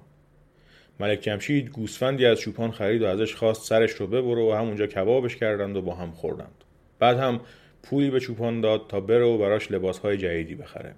ملک 0.99 1.19
جمشید 1.19 1.69
گوسفندی 1.69 2.25
از 2.25 2.39
چوپان 2.39 2.71
خرید 2.71 3.01
و 3.01 3.05
ازش 3.05 3.35
خواست 3.35 3.69
سرش 3.69 3.91
رو 3.91 4.07
ببره 4.07 4.43
و 4.43 4.51
همونجا 4.51 4.87
کبابش 4.87 5.35
کردند 5.35 5.77
و 5.77 5.81
با 5.81 5.95
هم 5.95 6.11
خوردند. 6.11 6.63
بعد 6.99 7.17
هم 7.17 7.39
پولی 7.83 8.09
به 8.09 8.19
چوپان 8.19 8.61
داد 8.61 8.81
تا 8.89 8.99
بره 8.99 9.25
و 9.25 9.37
براش 9.37 9.71
لباسهای 9.71 10.17
جدیدی 10.17 10.55
بخره. 10.55 10.95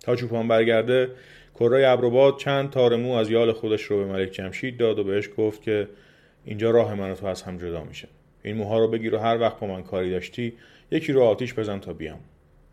تا 0.00 0.16
چوپان 0.16 0.48
برگرده 0.48 1.10
کره 1.54 1.88
ابروباد 1.88 2.38
چند 2.38 2.70
تار 2.70 2.96
مو 2.96 3.12
از 3.12 3.30
یال 3.30 3.52
خودش 3.52 3.82
رو 3.82 3.96
به 3.98 4.12
ملک 4.12 4.30
جمشید 4.30 4.76
داد 4.76 4.98
و 4.98 5.04
بهش 5.04 5.28
گفت 5.36 5.62
که 5.62 5.88
اینجا 6.44 6.70
راه 6.70 6.94
من 6.94 7.10
و 7.10 7.14
تو 7.14 7.26
از 7.26 7.42
هم 7.42 7.58
جدا 7.58 7.84
میشه. 7.84 8.08
این 8.42 8.56
موها 8.56 8.78
رو 8.78 8.88
بگیر 8.88 9.14
و 9.14 9.18
هر 9.18 9.40
وقت 9.40 9.60
با 9.60 9.66
من 9.66 9.82
کاری 9.82 10.10
داشتی 10.10 10.52
یکی 10.90 11.12
رو 11.12 11.22
آتیش 11.22 11.54
بزن 11.54 11.78
تا 11.78 11.92
بیام. 11.92 12.20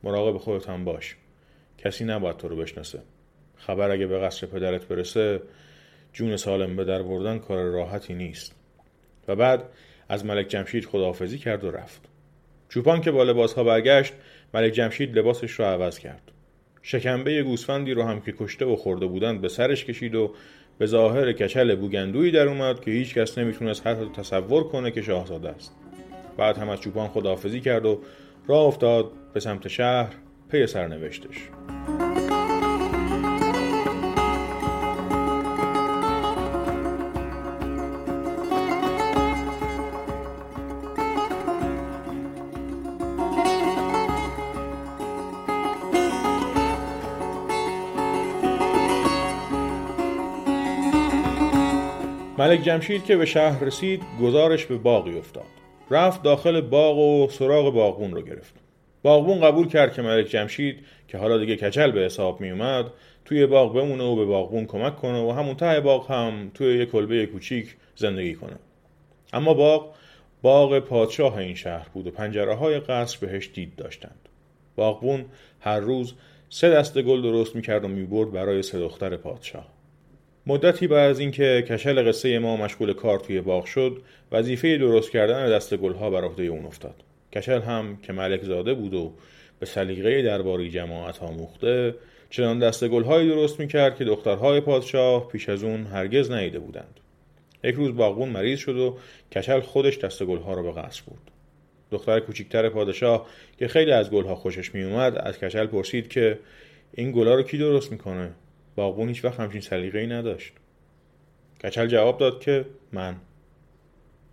مراقب 0.03 0.37
خودت 0.37 0.69
هم 0.69 0.85
باش. 0.85 1.15
کسی 1.77 2.05
نباید 2.05 2.37
تو 2.37 2.47
رو 2.47 2.55
بشناسه. 2.55 2.99
خبر 3.55 3.91
اگه 3.91 4.07
به 4.07 4.19
قصر 4.19 4.47
پدرت 4.47 4.87
برسه 4.87 5.41
جون 6.13 6.37
سالم 6.37 6.75
به 6.75 6.83
در 6.83 7.03
بردن 7.03 7.39
کار 7.39 7.63
راحتی 7.63 8.13
نیست. 8.13 8.55
و 9.27 9.35
بعد 9.35 9.63
از 10.09 10.25
ملک 10.25 10.47
جمشید 10.47 10.85
خداحافظی 10.85 11.37
کرد 11.37 11.63
و 11.63 11.71
رفت. 11.71 12.01
چوپان 12.69 13.01
که 13.01 13.11
با 13.11 13.23
لباسها 13.23 13.63
برگشت 13.63 14.13
ملک 14.53 14.73
جمشید 14.73 15.17
لباسش 15.17 15.51
رو 15.51 15.65
عوض 15.65 15.99
کرد. 15.99 16.31
شکنبه 16.89 17.43
گوسفندی 17.43 17.93
رو 17.93 18.03
هم 18.03 18.21
که 18.21 18.33
کشته 18.39 18.65
و 18.65 18.75
خورده 18.75 19.05
بودند 19.05 19.41
به 19.41 19.49
سرش 19.49 19.85
کشید 19.85 20.15
و 20.15 20.33
به 20.77 20.85
ظاهر 20.85 21.31
کچل 21.31 21.75
بوگندویی 21.75 22.31
در 22.31 22.47
اومد 22.47 22.81
که 22.81 22.91
هیچ 22.91 23.13
کس 23.13 23.37
نمی‌تونست 23.37 23.87
حتی 23.87 24.09
تصور 24.15 24.63
کنه 24.63 24.91
که 24.91 25.01
شاهزاده 25.01 25.49
است. 25.49 25.75
بعد 26.37 26.57
هم 26.57 26.69
از 26.69 26.81
چوپان 26.81 27.07
خداحافظی 27.07 27.59
کرد 27.59 27.85
و 27.85 27.99
راه 28.47 28.65
افتاد 28.65 29.11
به 29.33 29.39
سمت 29.39 29.67
شهر 29.67 30.13
پی 30.51 30.67
سرنوشتش. 30.67 31.37
ملک 52.39 52.63
جمشید 52.63 53.05
که 53.05 53.17
به 53.17 53.25
شهر 53.25 53.63
رسید 53.63 54.01
گزارش 54.21 54.65
به 54.65 54.77
باقی 54.77 55.17
افتاد. 55.17 55.45
رفت 55.91 56.23
داخل 56.23 56.61
باغ 56.61 56.97
و 56.97 57.27
سراغ 57.29 57.73
باغبون 57.73 58.11
رو 58.11 58.21
گرفت. 58.21 58.55
باغبون 59.03 59.41
قبول 59.41 59.67
کرد 59.67 59.93
که 59.93 60.01
ملک 60.01 60.27
جمشید 60.27 60.79
که 61.07 61.17
حالا 61.17 61.37
دیگه 61.37 61.55
کچل 61.55 61.91
به 61.91 61.99
حساب 61.99 62.41
می 62.41 62.49
اومد 62.51 62.85
توی 63.25 63.45
باغ 63.45 63.73
بمونه 63.73 64.03
و 64.03 64.15
به 64.15 64.25
باغبون 64.25 64.65
کمک 64.65 64.95
کنه 64.95 65.21
و 65.21 65.31
همون 65.31 65.55
ته 65.55 65.79
باغ 65.79 66.11
هم 66.11 66.51
توی 66.53 66.77
یک 66.77 66.91
کلبه 66.91 67.25
کوچیک 67.25 67.75
زندگی 67.95 68.35
کنه. 68.35 68.55
اما 69.33 69.53
باغ 69.53 69.93
باغ 70.41 70.79
پادشاه 70.79 71.37
این 71.37 71.55
شهر 71.55 71.87
بود 71.93 72.07
و 72.07 72.11
پنجره 72.11 72.55
های 72.55 72.79
قصر 72.79 73.27
بهش 73.27 73.49
دید 73.53 73.75
داشتند. 73.75 74.29
باغبون 74.75 75.25
هر 75.59 75.79
روز 75.79 76.13
سه 76.49 76.69
دسته 76.69 77.01
گل 77.01 77.21
درست 77.21 77.55
می‌کرد 77.55 77.85
و 77.85 77.87
می‌برد 77.87 78.31
برای 78.31 78.61
سه 78.61 78.79
دختر 78.79 79.17
پادشاه. 79.17 79.78
مدتی 80.49 80.87
بعد 80.87 81.09
از 81.09 81.19
اینکه 81.19 81.65
کشل 81.67 82.07
قصه 82.07 82.39
ما 82.39 82.57
مشغول 82.57 82.93
کار 82.93 83.19
توی 83.19 83.41
باغ 83.41 83.65
شد 83.65 84.01
وظیفه 84.31 84.77
درست 84.77 85.11
کردن 85.11 85.49
دست 85.49 85.75
گلها 85.75 86.09
بر 86.09 86.23
عهده 86.23 86.43
اون 86.43 86.65
افتاد. 86.65 86.95
کشل 87.33 87.61
هم 87.61 87.97
که 87.97 88.13
ملک 88.13 88.43
زاده 88.43 88.73
بود 88.73 88.93
و 88.93 89.13
به 89.59 89.65
سلیقه 89.65 90.21
درباری 90.21 90.71
جماعت 90.71 91.23
آموخته 91.23 91.95
چنان 92.29 92.59
دست 92.59 92.87
گلهایی 92.87 93.29
درست 93.29 93.59
می‌کرد 93.59 93.97
که 93.97 94.05
دخترهای 94.05 94.61
پادشاه 94.61 95.27
پیش 95.27 95.49
از 95.49 95.63
اون 95.63 95.85
هرگز 95.85 96.31
ندیده 96.31 96.59
بودند. 96.59 96.99
یک 97.63 97.75
روز 97.75 97.95
باغبون 97.95 98.29
مریض 98.29 98.59
شد 98.59 98.75
و 98.75 98.97
کچل 99.35 99.59
خودش 99.59 99.97
دست 99.97 100.23
گلها 100.23 100.53
را 100.53 100.63
به 100.63 100.71
قصر 100.71 101.01
بود 101.05 101.31
دختر 101.91 102.19
کوچکتر 102.19 102.69
پادشاه 102.69 103.27
که 103.59 103.67
خیلی 103.67 103.91
از 103.91 104.11
گلها 104.11 104.35
خوشش 104.35 104.75
میومد 104.75 105.17
از 105.17 105.39
کچل 105.39 105.65
پرسید 105.65 106.07
که 106.07 106.39
این 106.93 107.11
گلها 107.11 107.35
رو 107.35 107.43
کی 107.43 107.57
درست 107.57 107.91
می‌کنه؟ 107.91 108.31
باغبون 108.79 109.07
هیچ 109.07 109.25
وقت 109.25 109.39
همچین 109.39 109.61
سلیقه‌ای 109.61 110.07
نداشت. 110.07 110.53
کچل 111.63 111.87
جواب 111.87 112.17
داد 112.17 112.39
که 112.39 112.65
من. 112.91 113.15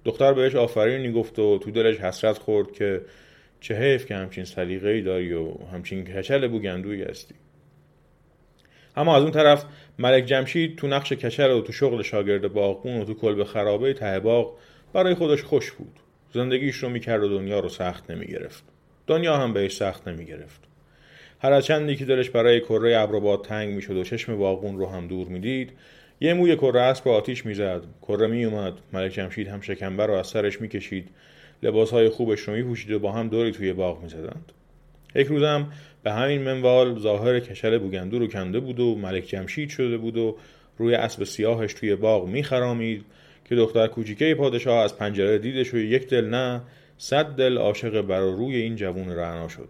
دختر 0.04 0.32
بهش 0.32 0.54
آفرینی 0.54 1.12
گفت 1.12 1.38
و 1.38 1.58
تو 1.58 1.70
دلش 1.70 1.96
حسرت 1.96 2.38
خورد 2.38 2.72
که 2.72 3.02
چه 3.60 3.74
حیف 3.74 4.06
که 4.06 4.14
همچین 4.14 4.44
سلیقه‌ای 4.44 5.02
داری 5.02 5.32
و 5.32 5.54
همچین 5.72 6.04
کچل 6.04 6.48
بوگندویی 6.48 7.02
هستی. 7.02 7.34
اما 8.96 9.16
از 9.16 9.22
اون 9.22 9.32
طرف 9.32 9.64
ملک 9.98 10.24
جمشید 10.24 10.76
تو 10.76 10.86
نقش 10.86 11.12
کچل 11.12 11.50
و 11.50 11.60
تو 11.60 11.72
شغل 11.72 12.02
شاگرد 12.02 12.52
باغبون 12.52 13.00
و 13.00 13.04
تو 13.04 13.14
کلب 13.14 13.44
خرابه 13.44 13.94
ته 13.94 14.20
باغ 14.20 14.58
برای 14.92 15.14
خودش 15.14 15.42
خوش 15.42 15.72
بود. 15.72 16.00
زندگیش 16.32 16.76
رو 16.76 16.88
می‌کرد 16.88 17.22
و 17.22 17.28
دنیا 17.28 17.60
رو 17.60 17.68
سخت 17.68 18.10
نمی‌گرفت. 18.10 18.64
دنیا 19.06 19.36
هم 19.36 19.52
بهش 19.52 19.76
سخت 19.76 20.08
نمی‌گرفت. 20.08 20.60
هر 21.40 21.60
چندی 21.60 21.96
که 21.96 22.04
دلش 22.04 22.30
برای 22.30 22.60
کره 22.60 22.98
ابر 22.98 23.36
تنگ 23.36 23.74
می‌شد 23.74 23.96
و 23.96 24.04
چشم 24.04 24.36
باغبون 24.36 24.78
رو 24.78 24.86
هم 24.86 25.06
دور 25.06 25.28
می‌دید 25.28 25.72
یه 26.20 26.34
موی 26.34 26.56
کره 26.56 26.80
اسب 26.80 27.08
رو 27.08 27.14
آتیش 27.14 27.46
می‌زد. 27.46 27.82
کره 28.02 28.26
میومد 28.26 28.72
ملک 28.92 29.12
جمشید 29.12 29.48
هم 29.48 29.60
شکمبر 29.60 30.06
رو 30.06 30.14
از 30.14 30.26
سرش 30.26 30.60
می‌کشید. 30.60 31.08
لباسهای 31.62 32.08
خوبش 32.08 32.40
رو 32.40 32.54
میپوشید 32.54 32.90
و 32.90 32.98
با 32.98 33.12
هم 33.12 33.28
دوری 33.28 33.52
توی 33.52 33.72
باغ 33.72 34.02
می‌زدند. 34.02 34.52
یک 35.14 35.26
روزم 35.26 35.72
به 36.02 36.12
همین 36.12 36.42
منوال 36.42 36.98
ظاهر 36.98 37.40
کشل 37.40 37.78
بوگندو 37.78 38.18
رو 38.18 38.26
کنده 38.26 38.60
بود 38.60 38.80
و 38.80 38.94
ملک 38.94 39.24
جمشید 39.26 39.70
شده 39.70 39.96
بود 39.96 40.16
و 40.16 40.36
روی 40.78 40.94
اسب 40.94 41.24
سیاهش 41.24 41.74
توی 41.74 41.96
باغ 41.96 42.28
میخرامید 42.28 43.04
که 43.44 43.54
دختر 43.54 43.86
کوچیکه 43.86 44.34
پادشاه 44.34 44.84
از 44.84 44.98
پنجره 44.98 45.38
دیدش 45.38 45.74
و 45.74 45.78
یک 45.78 46.08
دل 46.08 46.24
نه 46.24 46.62
صد 46.98 47.26
دل 47.26 47.58
عاشق 47.58 48.00
بر 48.00 48.20
روی 48.20 48.56
این 48.56 48.76
جوون 48.76 49.10
رعنا 49.10 49.48
شد. 49.48 49.68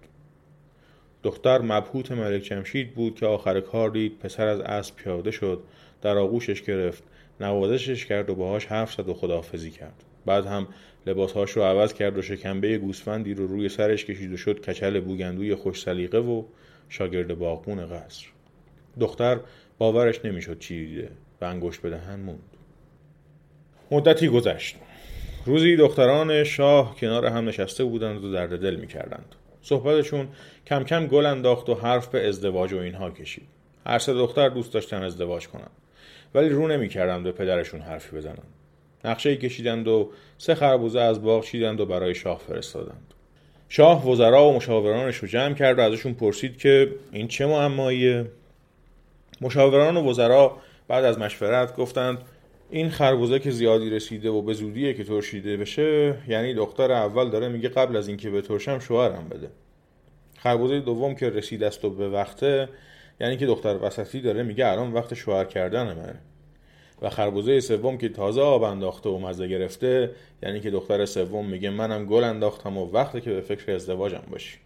دختر 1.26 1.62
مبهوت 1.62 2.12
ملک 2.12 2.42
جمشید 2.42 2.94
بود 2.94 3.14
که 3.14 3.26
آخر 3.26 3.60
کار 3.60 3.90
دید 3.90 4.18
پسر 4.18 4.46
از 4.46 4.60
اسب 4.60 4.96
پیاده 4.96 5.30
شد 5.30 5.62
در 6.02 6.18
آغوشش 6.18 6.62
گرفت 6.62 7.02
نوازشش 7.40 8.06
کرد 8.06 8.30
و 8.30 8.34
باهاش 8.34 8.66
حرف 8.66 8.94
زد 8.94 9.08
و 9.08 9.14
خداحافظی 9.14 9.70
کرد. 9.70 10.04
بعد 10.26 10.46
هم 10.46 10.68
لباسهاش 11.06 11.50
رو 11.50 11.62
عوض 11.62 11.94
کرد 11.94 12.18
و 12.18 12.22
شکنبه 12.22 12.78
گوسفندی 12.78 13.34
رو 13.34 13.46
روی 13.46 13.68
سرش 13.68 14.04
کشید 14.04 14.32
و 14.32 14.36
شد 14.36 14.60
کچل 14.60 15.00
بوگندوی 15.00 15.54
خوش 15.54 15.82
سلیقه 15.82 16.18
و 16.18 16.42
شاگرد 16.88 17.38
باغبون 17.38 17.86
قصر. 17.86 18.26
دختر 19.00 19.40
باورش 19.78 20.24
نمی‌شد 20.24 20.58
چی 20.58 20.86
دیده 20.86 21.10
و 21.40 21.44
انگشت 21.44 21.80
به 21.80 21.90
دهن 21.90 22.20
موند. 22.20 22.56
مدتی 23.90 24.28
گذشت. 24.28 24.76
روزی 25.46 25.76
دختران 25.76 26.44
شاه 26.44 26.96
کنار 26.96 27.26
هم 27.26 27.48
نشسته 27.48 27.84
بودند 27.84 28.24
و 28.24 28.32
درد 28.32 28.62
دل 28.62 28.76
می‌کردند. 28.76 29.34
صحبتشون 29.68 30.28
کم 30.66 30.84
کم 30.84 31.06
گل 31.06 31.26
انداخت 31.26 31.68
و 31.68 31.74
حرف 31.74 32.08
به 32.08 32.28
ازدواج 32.28 32.72
و 32.72 32.78
اینها 32.78 33.10
کشید. 33.10 33.48
هر 33.86 33.98
سه 33.98 34.14
دختر 34.14 34.48
دوست 34.48 34.72
داشتن 34.72 35.02
ازدواج 35.02 35.48
کنند 35.48 35.70
ولی 36.34 36.48
رو 36.48 36.68
نمی‌کردند 36.68 37.24
به 37.24 37.32
پدرشون 37.32 37.80
حرفی 37.80 38.16
بزنند 38.16 38.48
نقشه 39.04 39.36
کشیدند 39.36 39.88
و 39.88 40.10
سه 40.38 40.54
خربوزه 40.54 41.00
از 41.00 41.22
باغ 41.22 41.44
چیدند 41.44 41.80
و 41.80 41.86
برای 41.86 42.14
شاه 42.14 42.38
فرستادند. 42.38 43.14
شاه 43.68 44.10
وزرا 44.10 44.44
و 44.44 44.56
مشاورانش 44.56 45.16
رو 45.16 45.28
جمع 45.28 45.54
کرد 45.54 45.78
و 45.78 45.82
ازشون 45.82 46.14
پرسید 46.14 46.58
که 46.58 46.92
این 47.12 47.28
چه 47.28 47.46
معماییه؟ 47.46 48.26
مشاوران 49.40 49.96
و 49.96 50.10
وزرا 50.10 50.56
بعد 50.88 51.04
از 51.04 51.18
مشورت 51.18 51.76
گفتند 51.76 52.18
این 52.70 52.90
خربوزه 52.90 53.38
که 53.38 53.50
زیادی 53.50 53.90
رسیده 53.90 54.30
و 54.30 54.42
به 54.42 54.54
زودیه 54.54 54.94
که 54.94 55.04
ترشیده 55.04 55.56
بشه 55.56 56.18
یعنی 56.28 56.54
دختر 56.54 56.92
اول 56.92 57.30
داره 57.30 57.48
میگه 57.48 57.68
قبل 57.68 57.96
از 57.96 58.08
اینکه 58.08 58.30
به 58.30 58.42
ترشم 58.42 58.78
شوهرم 58.78 59.28
بده. 59.28 59.50
خربوزه 60.38 60.80
دوم 60.80 61.14
که 61.14 61.30
رسید 61.30 61.64
است 61.64 61.84
و 61.84 61.90
به 61.90 62.08
وقته 62.08 62.68
یعنی 63.20 63.36
که 63.36 63.46
دختر 63.46 63.78
وسطی 63.82 64.20
داره 64.20 64.42
میگه 64.42 64.66
الان 64.66 64.92
وقت 64.92 65.14
شوهر 65.14 65.44
کردن 65.44 65.86
منه. 65.86 66.20
و 67.02 67.10
خربوزه 67.10 67.60
سوم 67.60 67.98
که 67.98 68.08
تازه 68.08 68.40
آب 68.40 68.62
انداخته 68.62 69.08
و 69.08 69.18
مزه 69.18 69.48
گرفته 69.48 70.10
یعنی 70.42 70.60
که 70.60 70.70
دختر 70.70 71.04
سوم 71.04 71.46
میگه 71.46 71.70
منم 71.70 72.06
گل 72.06 72.24
انداختم 72.24 72.78
و 72.78 72.90
وقتی 72.92 73.20
که 73.20 73.30
به 73.30 73.40
فکر 73.40 73.72
ازدواجم 73.72 74.22
باشی. 74.30 74.58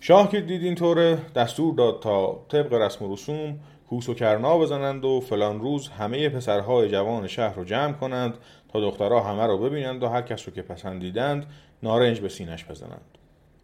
شاه 0.00 0.30
که 0.30 0.40
دید 0.40 0.62
این 0.62 0.74
طوره 0.74 1.18
دستور 1.34 1.74
داد 1.74 2.00
تا 2.00 2.46
طبق 2.48 2.72
رسم 2.72 3.04
و 3.04 3.12
رسوم 3.12 3.58
کوس 3.92 4.08
و 4.08 4.14
کرنا 4.14 4.58
بزنند 4.58 5.04
و 5.04 5.20
فلان 5.20 5.60
روز 5.60 5.88
همه 5.88 6.28
پسرهای 6.28 6.88
جوان 6.88 7.26
شهر 7.26 7.54
رو 7.54 7.64
جمع 7.64 7.92
کنند 7.92 8.34
تا 8.72 8.80
دخترها 8.80 9.20
همه 9.20 9.46
رو 9.46 9.58
ببینند 9.58 10.02
و 10.02 10.08
هر 10.08 10.22
کس 10.22 10.48
رو 10.48 10.54
که 10.54 10.62
پسندیدند 10.62 11.46
نارنج 11.82 12.20
به 12.20 12.28
سینش 12.28 12.64
بزنند. 12.64 13.18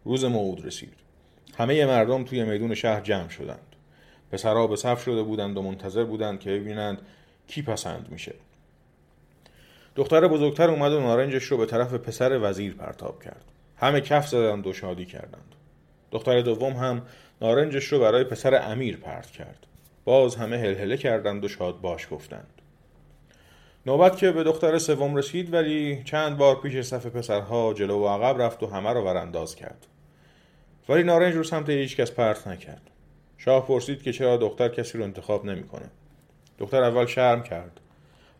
روز 0.05 0.25
موعود 0.25 0.65
رسید. 0.65 0.93
همه 1.57 1.85
مردم 1.85 2.23
توی 2.23 2.43
میدون 2.43 2.75
شهر 2.75 3.01
جمع 3.01 3.29
شدند. 3.29 3.75
پسرها 4.31 4.67
به 4.67 4.75
صف 4.75 5.03
شده 5.03 5.23
بودند 5.23 5.57
و 5.57 5.61
منتظر 5.61 6.03
بودند 6.03 6.39
که 6.39 6.49
ببینند 6.49 7.01
کی 7.47 7.61
پسند 7.61 8.07
میشه. 8.11 8.35
دختر 9.95 10.27
بزرگتر 10.27 10.69
اومد 10.69 10.91
و 10.91 10.99
نارنجش 10.99 11.43
رو 11.43 11.57
به 11.57 11.65
طرف 11.65 11.93
پسر 11.93 12.39
وزیر 12.41 12.73
پرتاب 12.73 13.23
کرد. 13.23 13.45
همه 13.77 14.01
کف 14.01 14.27
زدند 14.27 14.67
و 14.67 14.73
شادی 14.73 15.05
کردند. 15.05 15.55
دختر 16.11 16.41
دوم 16.41 16.73
هم 16.73 17.01
نارنجش 17.41 17.85
رو 17.85 17.99
برای 17.99 18.23
پسر 18.23 18.71
امیر 18.71 18.97
پرت 18.97 19.31
کرد. 19.31 19.65
باز 20.09 20.35
همه 20.35 20.57
هلهله 20.57 20.97
کردند 20.97 21.45
و 21.45 21.47
شاد 21.47 21.81
باش 21.81 22.07
گفتند. 22.11 22.61
نوبت 23.85 24.17
که 24.17 24.31
به 24.31 24.43
دختر 24.43 24.77
سوم 24.77 25.15
رسید 25.15 25.53
ولی 25.53 26.03
چند 26.03 26.37
بار 26.37 26.61
پیش 26.61 26.81
صف 26.81 27.05
پسرها 27.05 27.73
جلو 27.73 27.99
و 27.99 28.07
عقب 28.07 28.41
رفت 28.41 28.63
و 28.63 28.67
همه 28.67 28.89
رو 28.89 29.01
ورانداز 29.01 29.55
کرد. 29.55 29.87
ولی 30.89 31.03
نارنج 31.03 31.35
رو 31.35 31.43
سمت 31.43 31.69
هیچ 31.69 31.97
کس 31.97 32.11
پرت 32.11 32.47
نکرد. 32.47 32.81
شاه 33.37 33.67
پرسید 33.67 34.03
که 34.03 34.13
چرا 34.13 34.37
دختر 34.37 34.69
کسی 34.69 34.97
رو 34.97 35.03
انتخاب 35.03 35.45
نمی‌کنه 35.45 35.89
دختر 36.59 36.83
اول 36.83 37.05
شرم 37.05 37.43
کرد 37.43 37.79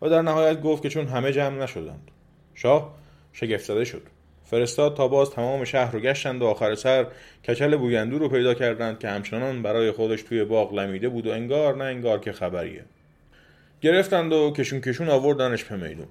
و 0.01 0.09
در 0.09 0.21
نهایت 0.21 0.61
گفت 0.61 0.83
که 0.83 0.89
چون 0.89 1.07
همه 1.07 1.31
جمع 1.31 1.63
نشدند. 1.63 2.11
شاه 2.53 2.95
شگفت 3.33 3.83
شد. 3.83 4.03
فرستاد 4.49 4.95
تا 4.95 5.07
باز 5.07 5.31
تمام 5.31 5.63
شهر 5.63 5.91
رو 5.91 5.99
گشتند 5.99 6.41
و 6.41 6.45
آخر 6.45 6.75
سر 6.75 7.07
کچل 7.47 7.75
بوگندو 7.75 8.19
رو 8.19 8.29
پیدا 8.29 8.53
کردند 8.53 8.99
که 8.99 9.09
همچنان 9.09 9.63
برای 9.63 9.91
خودش 9.91 10.21
توی 10.21 10.43
باغ 10.43 10.73
لمیده 10.73 11.09
بود 11.09 11.27
و 11.27 11.31
انگار 11.31 11.75
نه 11.75 11.83
انگار 11.83 12.19
که 12.19 12.31
خبریه. 12.31 12.83
گرفتند 13.81 14.33
و 14.33 14.53
کشون 14.57 14.81
کشون 14.81 15.09
آوردنش 15.09 15.63
به 15.63 15.75
میدون. 15.75 16.07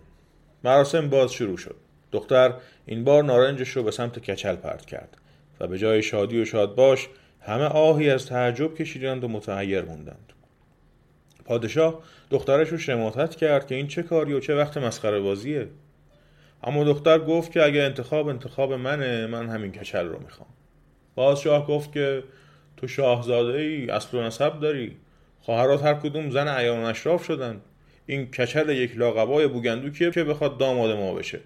مراسم 0.64 1.08
باز 1.08 1.32
شروع 1.32 1.56
شد. 1.56 1.76
دختر 2.12 2.54
این 2.86 3.04
بار 3.04 3.24
نارنجش 3.24 3.68
رو 3.68 3.82
به 3.82 3.90
سمت 3.90 4.18
کچل 4.18 4.56
پرت 4.56 4.86
کرد 4.86 5.16
و 5.60 5.66
به 5.66 5.78
جای 5.78 6.02
شادی 6.02 6.40
و 6.40 6.44
شاد 6.44 6.74
باش 6.74 7.08
همه 7.40 7.64
آهی 7.64 8.10
از 8.10 8.26
تعجب 8.26 8.74
کشیدند 8.74 9.24
و 9.24 9.28
متحیر 9.28 9.82
موندند. 9.82 10.32
پادشاه 11.44 12.02
دخترش 12.30 12.68
رو 12.68 12.78
شماتت 12.78 13.36
کرد 13.36 13.66
که 13.66 13.74
این 13.74 13.86
چه 13.86 14.02
کاری 14.02 14.32
و 14.32 14.40
چه 14.40 14.54
وقت 14.54 14.76
مسخره 14.76 15.20
بازیه؟ 15.20 15.68
اما 16.64 16.84
دختر 16.84 17.18
گفت 17.18 17.52
که 17.52 17.62
اگه 17.62 17.82
انتخاب 17.82 18.28
انتخاب 18.28 18.72
منه 18.72 19.26
من 19.26 19.48
همین 19.48 19.72
کچل 19.72 20.06
رو 20.06 20.18
می‌خوام. 20.18 20.48
باز 21.14 21.40
شاه 21.40 21.66
گفت 21.66 21.92
که 21.92 22.22
تو 22.76 22.88
شاهزاده 22.88 23.58
ای 23.58 23.90
اصل 23.90 24.18
و 24.18 24.22
نسب 24.22 24.60
داری. 24.60 24.96
خواهرات 25.40 25.84
هر 25.84 25.94
کدوم 25.94 26.30
زن 26.30 26.48
عیان 26.48 26.84
اشراف 26.84 27.24
شدن. 27.24 27.60
این 28.06 28.30
کچل 28.30 28.68
یک 28.68 28.96
لاقبای 28.96 29.48
بوگندو 29.48 29.90
که 29.90 30.24
بخواد 30.24 30.58
داماد 30.58 30.96
ما 30.96 31.14
بشه. 31.14 31.40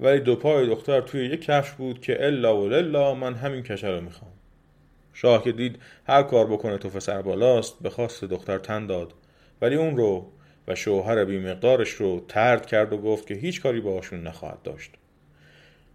ولی 0.00 0.20
دو 0.20 0.36
پای 0.36 0.66
دختر 0.66 1.00
توی 1.00 1.26
یک 1.26 1.44
کفش 1.44 1.70
بود 1.70 2.00
که 2.00 2.26
الا 2.26 2.56
و 2.56 2.68
للا 2.68 3.14
من 3.14 3.34
همین 3.34 3.62
کچل 3.62 3.94
رو 3.94 4.00
می‌خوام. 4.00 4.30
شاه 5.12 5.44
که 5.44 5.52
دید 5.52 5.78
هر 6.06 6.22
کار 6.22 6.46
بکنه 6.46 6.78
تو 6.78 7.00
سر 7.00 7.22
بالاست 7.22 7.82
به 7.82 7.90
خواست 7.90 8.24
دختر 8.24 8.58
تن 8.58 8.86
داد. 8.86 9.12
ولی 9.62 9.74
اون 9.76 9.96
رو 9.96 10.32
و 10.70 10.74
شوهر 10.74 11.24
بیمقدارش 11.24 11.90
رو 11.90 12.24
ترد 12.28 12.66
کرد 12.66 12.92
و 12.92 12.98
گفت 12.98 13.26
که 13.26 13.34
هیچ 13.34 13.62
کاری 13.62 13.80
باشون 13.80 14.22
نخواهد 14.22 14.62
داشت. 14.62 14.90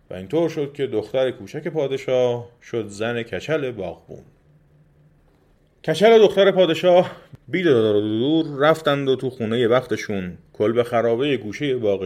و 0.10 0.14
اینطور 0.14 0.50
شد 0.50 0.74
که 0.74 0.88
دختر 0.88 1.32
کوچک 1.32 1.68
پادشاه 1.68 2.50
شد 2.62 2.88
زن 2.88 3.24
کچل 3.24 3.72
باغبون. 3.72 4.24
کچل 5.88 6.20
دختر 6.20 6.52
پادشاه 6.52 7.12
بی 7.48 7.64
دار 7.64 8.02
دور 8.02 8.46
رفتند 8.60 9.10
و 9.10 9.16
تو 9.16 9.30
خونه 9.30 9.68
وقتشون 9.68 10.38
کل 10.54 10.72
به 10.72 10.84
خرابه 10.84 11.38
گوشه 11.38 11.76
باغ 11.76 12.06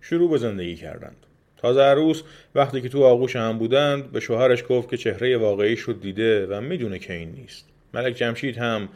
شروع 0.00 0.30
به 0.30 0.38
زندگی 0.38 0.76
کردند. 0.76 1.26
تازه 1.56 1.80
عروس 1.80 2.22
وقتی 2.54 2.80
که 2.80 2.88
تو 2.88 3.04
آغوش 3.04 3.36
هم 3.36 3.58
بودند 3.58 4.12
به 4.12 4.20
شوهرش 4.20 4.64
گفت 4.68 4.90
که 4.90 4.96
چهره 4.96 5.36
واقعی 5.36 5.76
شد 5.76 6.00
دیده 6.00 6.46
و 6.46 6.60
می‌دونه 6.60 6.98
که 6.98 7.12
این 7.12 7.32
نیست. 7.32 7.68
ملک 7.94 8.14
جمشید 8.14 8.58
هم 8.58 8.88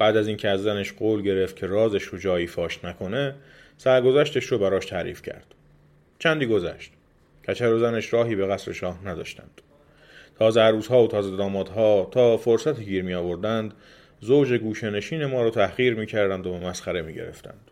بعد 0.00 0.16
از 0.16 0.28
اینکه 0.28 0.48
از 0.48 0.62
زنش 0.62 0.92
قول 0.92 1.22
گرفت 1.22 1.56
که 1.56 1.66
رازش 1.66 2.02
رو 2.02 2.18
جایی 2.18 2.46
فاش 2.46 2.84
نکنه 2.84 3.34
سرگذشتش 3.78 4.44
رو 4.44 4.58
براش 4.58 4.86
تعریف 4.86 5.22
کرد. 5.22 5.46
چندی 6.18 6.46
گذشت؟ 6.46 6.92
کچر 7.48 7.72
و 7.72 7.78
زنش 7.78 8.12
راهی 8.12 8.34
به 8.34 8.46
قصر 8.46 8.72
شاه 8.72 9.08
نداشتند. 9.08 9.60
تازه 10.38 10.60
عروسها 10.60 11.04
و 11.04 11.08
تازه 11.08 11.36
دامادها 11.36 12.08
تا 12.12 12.36
فرصت 12.36 12.80
گیر 12.80 13.02
می 13.02 13.14
آوردند 13.14 13.74
زوج 14.20 14.52
گوشنشین 14.52 15.24
ما 15.24 15.42
رو 15.42 15.50
تحقیر 15.50 15.94
می 15.94 16.06
کردند 16.06 16.46
و 16.46 16.58
مسخره 16.58 17.02
می 17.02 17.14
گرفتند 17.14 17.70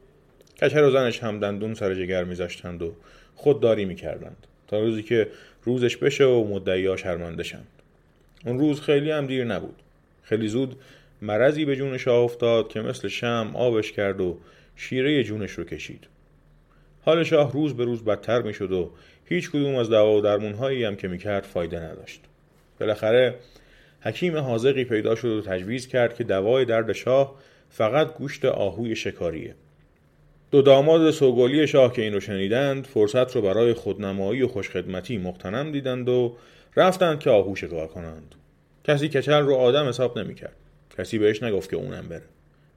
کچر 0.62 0.82
و 0.82 0.90
زنش 0.90 1.22
هم 1.22 1.40
دندون 1.40 1.74
سر 1.74 1.94
جگر 1.94 2.24
می 2.24 2.34
زشتند 2.34 2.82
و 2.82 2.94
خودداری 3.34 3.84
می 3.84 3.94
کردند 3.94 4.46
تا 4.66 4.80
روزی 4.80 5.02
که 5.02 5.28
روزش 5.62 5.96
بشه 5.96 6.24
و 6.24 6.48
مدعیا 6.54 6.96
شرمنده 6.96 7.42
شند. 7.42 7.68
اون 8.46 8.58
روز 8.58 8.80
خیلی 8.80 9.10
هم 9.10 9.26
دیر 9.26 9.44
نبود. 9.44 9.82
خیلی 10.22 10.48
زود 10.48 10.76
مرضی 11.22 11.64
به 11.64 11.76
جون 11.76 11.98
شاه 11.98 12.16
افتاد 12.16 12.68
که 12.68 12.80
مثل 12.80 13.08
شم 13.08 13.50
آبش 13.54 13.92
کرد 13.92 14.20
و 14.20 14.38
شیره 14.76 15.24
جونش 15.24 15.50
رو 15.50 15.64
کشید. 15.64 16.06
حال 17.04 17.24
شاه 17.24 17.52
روز 17.52 17.76
به 17.76 17.84
روز 17.84 18.04
بدتر 18.04 18.42
می 18.42 18.54
شد 18.54 18.72
و 18.72 18.90
هیچ 19.24 19.50
کدوم 19.50 19.74
از 19.74 19.90
دوا 19.90 20.16
و 20.16 20.20
درمون 20.20 20.52
هایی 20.52 20.84
هم 20.84 20.96
که 20.96 21.08
می 21.08 21.18
کرد 21.18 21.42
فایده 21.42 21.80
نداشت. 21.80 22.20
بالاخره 22.80 23.34
حکیم 24.00 24.36
حاضقی 24.36 24.84
پیدا 24.84 25.14
شد 25.14 25.28
و 25.28 25.40
تجویز 25.40 25.88
کرد 25.88 26.14
که 26.14 26.24
دوای 26.24 26.64
درد 26.64 26.92
شاه 26.92 27.34
فقط 27.70 28.14
گوشت 28.14 28.44
آهوی 28.44 28.96
شکاریه. 28.96 29.54
دو 30.50 30.62
داماد 30.62 31.10
سوگلی 31.10 31.66
شاه 31.66 31.92
که 31.92 32.02
این 32.02 32.12
رو 32.12 32.20
شنیدند 32.20 32.86
فرصت 32.86 33.36
رو 33.36 33.42
برای 33.42 33.72
خودنمایی 33.72 34.42
و 34.42 34.48
خوشخدمتی 34.48 35.18
مقتنم 35.18 35.72
دیدند 35.72 36.08
و 36.08 36.36
رفتند 36.76 37.20
که 37.20 37.30
آهو 37.30 37.56
شکار 37.56 37.86
کنند. 37.86 38.34
کسی 38.84 39.08
کچل 39.08 39.42
رو 39.42 39.54
آدم 39.54 39.88
حساب 39.88 40.18
نمی‌کرد. 40.18 40.56
کسی 40.98 41.18
بهش 41.18 41.42
نگفت 41.42 41.70
که 41.70 41.76
اونم 41.76 42.08
بره. 42.08 42.22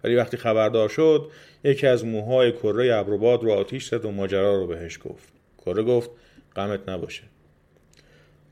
ولی 0.03 0.15
وقتی 0.15 0.37
خبردار 0.37 0.89
شد 0.89 1.31
یکی 1.63 1.87
از 1.87 2.05
موهای 2.05 2.51
کره 2.51 2.95
ابروباد 2.95 3.43
رو 3.43 3.51
آتیش 3.51 3.87
زد 3.87 4.05
و 4.05 4.11
ماجرا 4.11 4.55
رو 4.55 4.67
بهش 4.67 4.99
گفت. 5.03 5.33
کره 5.65 5.83
گفت 5.83 6.09
غمت 6.55 6.89
نباشه. 6.89 7.23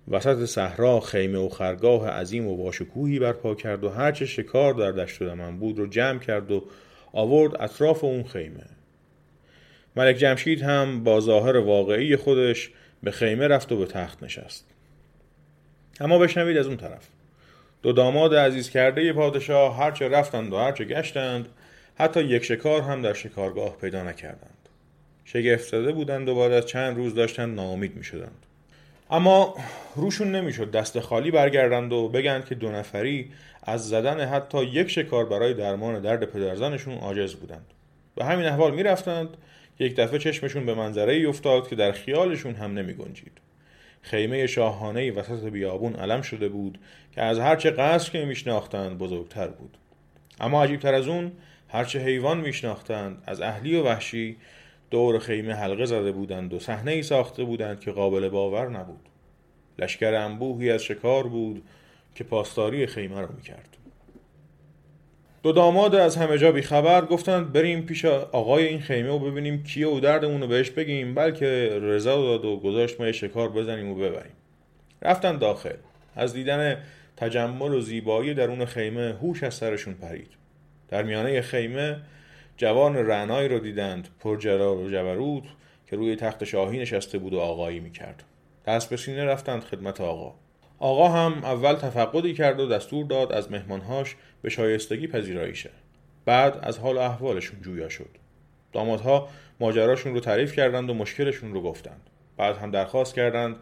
وسط 0.07 0.45
صحرا 0.45 0.99
خیمه 0.99 1.39
و 1.39 1.49
خرگاه 1.49 2.09
عظیم 2.09 2.47
و 2.47 2.57
باشکوهی 2.57 3.19
برپا 3.19 3.55
کرد 3.55 3.83
و 3.83 3.89
هرچه 3.89 4.25
شکار 4.25 4.73
در 4.73 4.91
دشت 4.91 5.21
من 5.21 5.59
بود 5.59 5.79
رو 5.79 5.87
جمع 5.87 6.19
کرد 6.19 6.51
و 6.51 6.63
آورد 7.13 7.61
اطراف 7.61 8.03
اون 8.03 8.23
خیمه. 8.23 8.65
ملک 9.95 10.15
جمشید 10.15 10.61
هم 10.61 11.03
با 11.03 11.19
ظاهر 11.19 11.57
واقعی 11.57 12.15
خودش 12.15 12.71
به 13.03 13.11
خیمه 13.11 13.47
رفت 13.47 13.71
و 13.71 13.77
به 13.77 13.85
تخت 13.85 14.23
نشست. 14.23 14.65
اما 15.99 16.19
بشنوید 16.19 16.57
از 16.57 16.67
اون 16.67 16.77
طرف. 16.77 17.07
دو 17.81 17.91
داماد 17.91 18.35
عزیز 18.35 18.69
کرده 18.69 19.13
پادشاه 19.13 19.77
هرچه 19.77 20.07
رفتند 20.07 20.53
و 20.53 20.57
هرچه 20.57 20.85
گشتند 20.85 21.49
حتی 21.95 22.23
یک 22.23 22.43
شکار 22.43 22.81
هم 22.81 23.01
در 23.01 23.13
شکارگاه 23.13 23.77
پیدا 23.77 24.03
نکردند. 24.03 24.69
شگفت 25.25 25.67
زده 25.67 25.91
بودند 25.91 26.29
و 26.29 26.35
بعد 26.35 26.51
از 26.51 26.65
چند 26.65 26.97
روز 26.97 27.15
داشتند 27.15 27.55
ناامید 27.55 27.95
می 27.95 28.03
شدند 28.03 28.45
اما 29.11 29.55
روشون 29.95 30.31
نمی‌شد 30.31 30.71
دست 30.71 30.99
خالی 30.99 31.31
برگردند 31.31 31.93
و 31.93 32.09
بگند 32.09 32.45
که 32.45 32.55
دو 32.55 32.71
نفری 32.71 33.31
از 33.63 33.89
زدن 33.89 34.19
حتی 34.19 34.63
یک 34.63 34.87
شکار 34.87 35.25
برای 35.25 35.53
درمان 35.53 36.01
درد 36.01 36.25
پدرزنشون 36.25 36.97
عاجز 36.97 37.35
بودند. 37.35 37.65
به 38.15 38.25
همین 38.25 38.45
احوال 38.45 38.75
می‌رفتند 38.75 39.29
یک 39.79 39.95
دفعه 39.95 40.19
چشمشون 40.19 40.65
به 40.65 40.73
منظره 40.73 41.13
ای 41.13 41.25
افتاد 41.25 41.67
که 41.67 41.75
در 41.75 41.91
خیالشون 41.91 42.55
هم 42.55 42.73
نمی 42.73 42.93
گنجید. 42.93 43.37
خیمه 44.01 44.47
شاهانه 44.47 45.11
وسط 45.11 45.43
بیابون 45.43 45.95
علم 45.95 46.21
شده 46.21 46.49
بود 46.49 46.79
که 47.11 47.21
از 47.21 47.39
هرچه 47.39 47.71
قصر 47.71 48.11
که 48.11 48.25
میشناختند 48.25 48.97
بزرگتر 48.97 49.47
بود. 49.47 49.77
اما 50.39 50.63
عجیبتر 50.63 50.93
از 50.93 51.07
اون 51.07 51.31
هرچه 51.67 51.99
حیوان 51.99 52.39
میشناختند 52.39 53.23
از 53.25 53.41
اهلی 53.41 53.75
و 53.75 53.83
وحشی 53.83 54.37
دور 54.91 55.19
خیمه 55.19 55.53
حلقه 55.53 55.85
زده 55.85 56.11
بودند 56.11 56.53
و 56.53 56.59
صحنه 56.59 56.91
ای 56.91 57.03
ساخته 57.03 57.43
بودند 57.43 57.79
که 57.79 57.91
قابل 57.91 58.29
باور 58.29 58.69
نبود. 58.69 59.09
لشکر 59.79 60.13
انبوهی 60.13 60.71
از 60.71 60.83
شکار 60.83 61.27
بود 61.27 61.63
که 62.15 62.23
پاسداری 62.23 62.87
خیمه 62.87 63.21
را 63.21 63.29
می‌کرد. 63.35 63.77
دو 65.43 65.51
داماد 65.51 65.95
از 65.95 66.17
همه 66.17 66.37
جا 66.37 66.51
بیخبر 66.51 67.05
گفتند 67.05 67.53
بریم 67.53 67.81
پیش 67.81 68.05
آقای 68.05 68.67
این 68.67 68.79
خیمه 68.79 69.09
و 69.09 69.19
ببینیم 69.19 69.63
کیه 69.63 69.87
و 69.87 69.99
دردمون 69.99 70.41
رو 70.41 70.47
بهش 70.47 70.69
بگیم 70.69 71.15
بلکه 71.15 71.79
رضا 71.81 72.15
داد 72.15 72.45
و 72.45 72.57
گذاشت 72.57 73.01
ما 73.01 73.11
شکار 73.11 73.49
بزنیم 73.49 73.89
و 73.89 73.95
ببریم. 73.95 74.31
رفتن 75.01 75.37
داخل. 75.37 75.75
از 76.15 76.33
دیدن 76.33 76.77
تجمل 77.17 77.73
و 77.73 77.81
زیبایی 77.81 78.33
درون 78.33 78.65
خیمه 78.65 79.15
هوش 79.21 79.43
از 79.43 79.53
سرشون 79.53 79.93
پرید. 79.93 80.31
در 80.89 81.03
میانه 81.03 81.41
خیمه 81.41 81.97
جوان 82.57 82.95
رعنایی 82.95 83.47
رو 83.47 83.59
دیدند 83.59 84.07
پر 84.19 84.37
جلال 84.37 84.77
و 84.77 84.89
جبروت 84.89 85.43
که 85.89 85.95
روی 85.95 86.15
تخت 86.15 86.43
شاهی 86.43 86.79
نشسته 86.79 87.17
بود 87.17 87.33
و 87.33 87.39
آقایی 87.39 87.79
می‌کرد. 87.79 88.23
دست 88.65 88.89
به 88.89 88.97
سینه 88.97 89.25
رفتند 89.25 89.63
خدمت 89.63 90.01
آقا. 90.01 90.33
آقا 90.79 91.07
هم 91.09 91.43
اول 91.43 91.73
تفقدی 91.73 92.33
کرد 92.33 92.59
و 92.59 92.67
دستور 92.67 93.05
داد 93.05 93.31
از 93.31 93.51
مهمانهاش 93.51 94.15
به 94.41 94.49
شایستگی 94.49 95.07
پذیرایی 95.07 95.55
شه 95.55 95.69
بعد 96.25 96.59
از 96.61 96.79
حال 96.79 96.97
احوالشون 96.97 97.61
جویا 97.61 97.89
شد. 97.89 98.09
دامادها 98.73 99.29
ماجراشون 99.59 100.13
رو 100.13 100.19
تعریف 100.19 100.53
کردند 100.53 100.89
و 100.89 100.93
مشکلشون 100.93 101.53
رو 101.53 101.61
گفتند. 101.61 102.09
بعد 102.37 102.57
هم 102.57 102.71
درخواست 102.71 103.15
کردند 103.15 103.55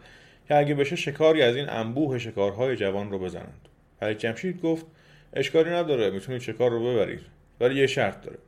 که 0.48 0.56
اگه 0.56 0.74
بشه 0.74 0.96
شکاری 0.96 1.42
از 1.42 1.56
این 1.56 1.68
انبوه 1.68 2.18
شکارهای 2.18 2.76
جوان 2.76 3.10
رو 3.10 3.18
بزنند. 3.18 3.68
ولی 4.00 4.14
جمشید 4.14 4.60
گفت 4.60 4.86
اشکالی 5.32 5.70
نداره 5.70 6.10
می‌تونید 6.10 6.40
شکار 6.40 6.70
رو 6.70 6.84
ببرید. 6.84 7.20
ولی 7.60 7.80
یه 7.80 7.86
شرط 7.86 8.24
داره. 8.24 8.38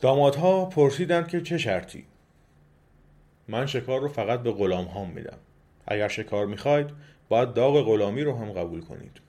دامادها 0.00 0.64
پرسیدند 0.64 1.28
که 1.28 1.40
چه 1.40 1.58
شرطی. 1.58 2.04
من 3.48 3.66
شکار 3.66 4.00
رو 4.00 4.08
فقط 4.08 4.42
به 4.42 4.52
غلام 4.52 4.84
هام 4.84 5.10
میدم. 5.10 5.38
اگر 5.86 6.08
شکار 6.08 6.46
می‌خواید 6.46 6.90
باید 7.28 7.54
داغ 7.54 7.84
غلامی 7.84 8.22
رو 8.22 8.36
هم 8.36 8.52
قبول 8.52 8.80
کنید. 8.80 9.20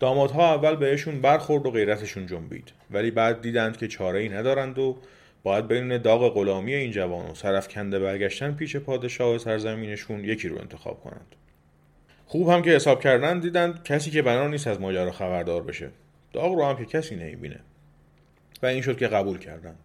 دامادها 0.00 0.54
اول 0.54 0.76
بهشون 0.76 1.20
برخورد 1.20 1.66
و 1.66 1.70
غیرتشون 1.70 2.26
جنبید. 2.26 2.72
ولی 2.90 3.10
بعد 3.10 3.42
دیدند 3.42 3.76
که 3.76 3.88
چاره 3.88 4.20
ای 4.20 4.28
ندارند 4.28 4.78
و 4.78 4.96
باید 5.42 5.68
بین 5.68 5.98
داغ 5.98 6.34
غلامی 6.34 6.74
این 6.74 6.90
جوان 6.90 7.30
و 7.30 7.34
سرفکنده 7.34 7.98
برگشتن 7.98 8.52
پیش 8.52 8.76
پادشاه 8.76 9.38
سرزمینشون 9.38 10.24
یکی 10.24 10.48
رو 10.48 10.58
انتخاب 10.58 11.00
کنند. 11.00 11.34
خوب 12.26 12.48
هم 12.48 12.62
که 12.62 12.70
حساب 12.70 13.00
کردن 13.00 13.40
دیدند 13.40 13.84
کسی 13.84 14.10
که 14.10 14.22
بنا 14.22 14.48
نیست 14.48 14.66
از 14.66 14.80
ماجرا 14.80 15.10
خبردار 15.10 15.62
بشه. 15.62 15.88
داغ 16.32 16.54
رو 16.54 16.64
هم 16.64 16.76
که 16.76 16.84
کسی 16.84 17.16
نمی‌بینه. 17.16 17.60
و 18.62 18.66
این 18.66 18.82
شد 18.82 18.98
که 18.98 19.08
قبول 19.08 19.38
کردند. 19.38 19.78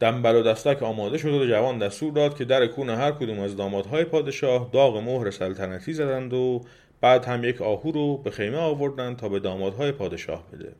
دنبل 0.00 0.34
و 0.34 0.42
دستک 0.42 0.82
آماده 0.82 1.18
شد 1.18 1.28
و 1.28 1.46
جوان 1.46 1.78
دستور 1.78 2.12
داد 2.12 2.36
که 2.36 2.44
در 2.44 2.66
کون 2.66 2.90
هر 2.90 3.12
کدوم 3.12 3.40
از 3.40 3.56
دامادهای 3.56 4.04
پادشاه 4.04 4.70
داغ 4.72 4.96
مهر 4.96 5.30
سلطنتی 5.30 5.92
زدند 5.92 6.34
و 6.34 6.64
بعد 7.02 7.24
هم 7.24 7.44
یک 7.44 7.62
آهو 7.62 7.90
رو 7.90 8.16
به 8.16 8.30
خیمه 8.30 8.56
آوردند 8.56 9.16
تا 9.16 9.28
به 9.28 9.40
دامادهای 9.40 9.92
پادشاه 9.92 10.50
بده. 10.52 10.72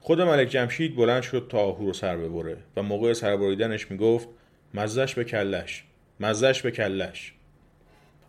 خود 0.00 0.20
ملک 0.20 0.48
جمشید 0.48 0.96
بلند 0.96 1.22
شد 1.22 1.46
تا 1.48 1.58
آهو 1.58 1.86
رو 1.86 1.92
سر 1.92 2.16
ببره 2.16 2.56
و 2.76 2.82
موقع 2.82 3.12
سربریدنش 3.12 3.90
می‌گفت 3.90 4.28
مزش 4.74 5.14
به 5.14 5.24
کلش 5.24 5.84
مزش 6.20 6.62
به 6.62 6.70
کلش. 6.70 7.34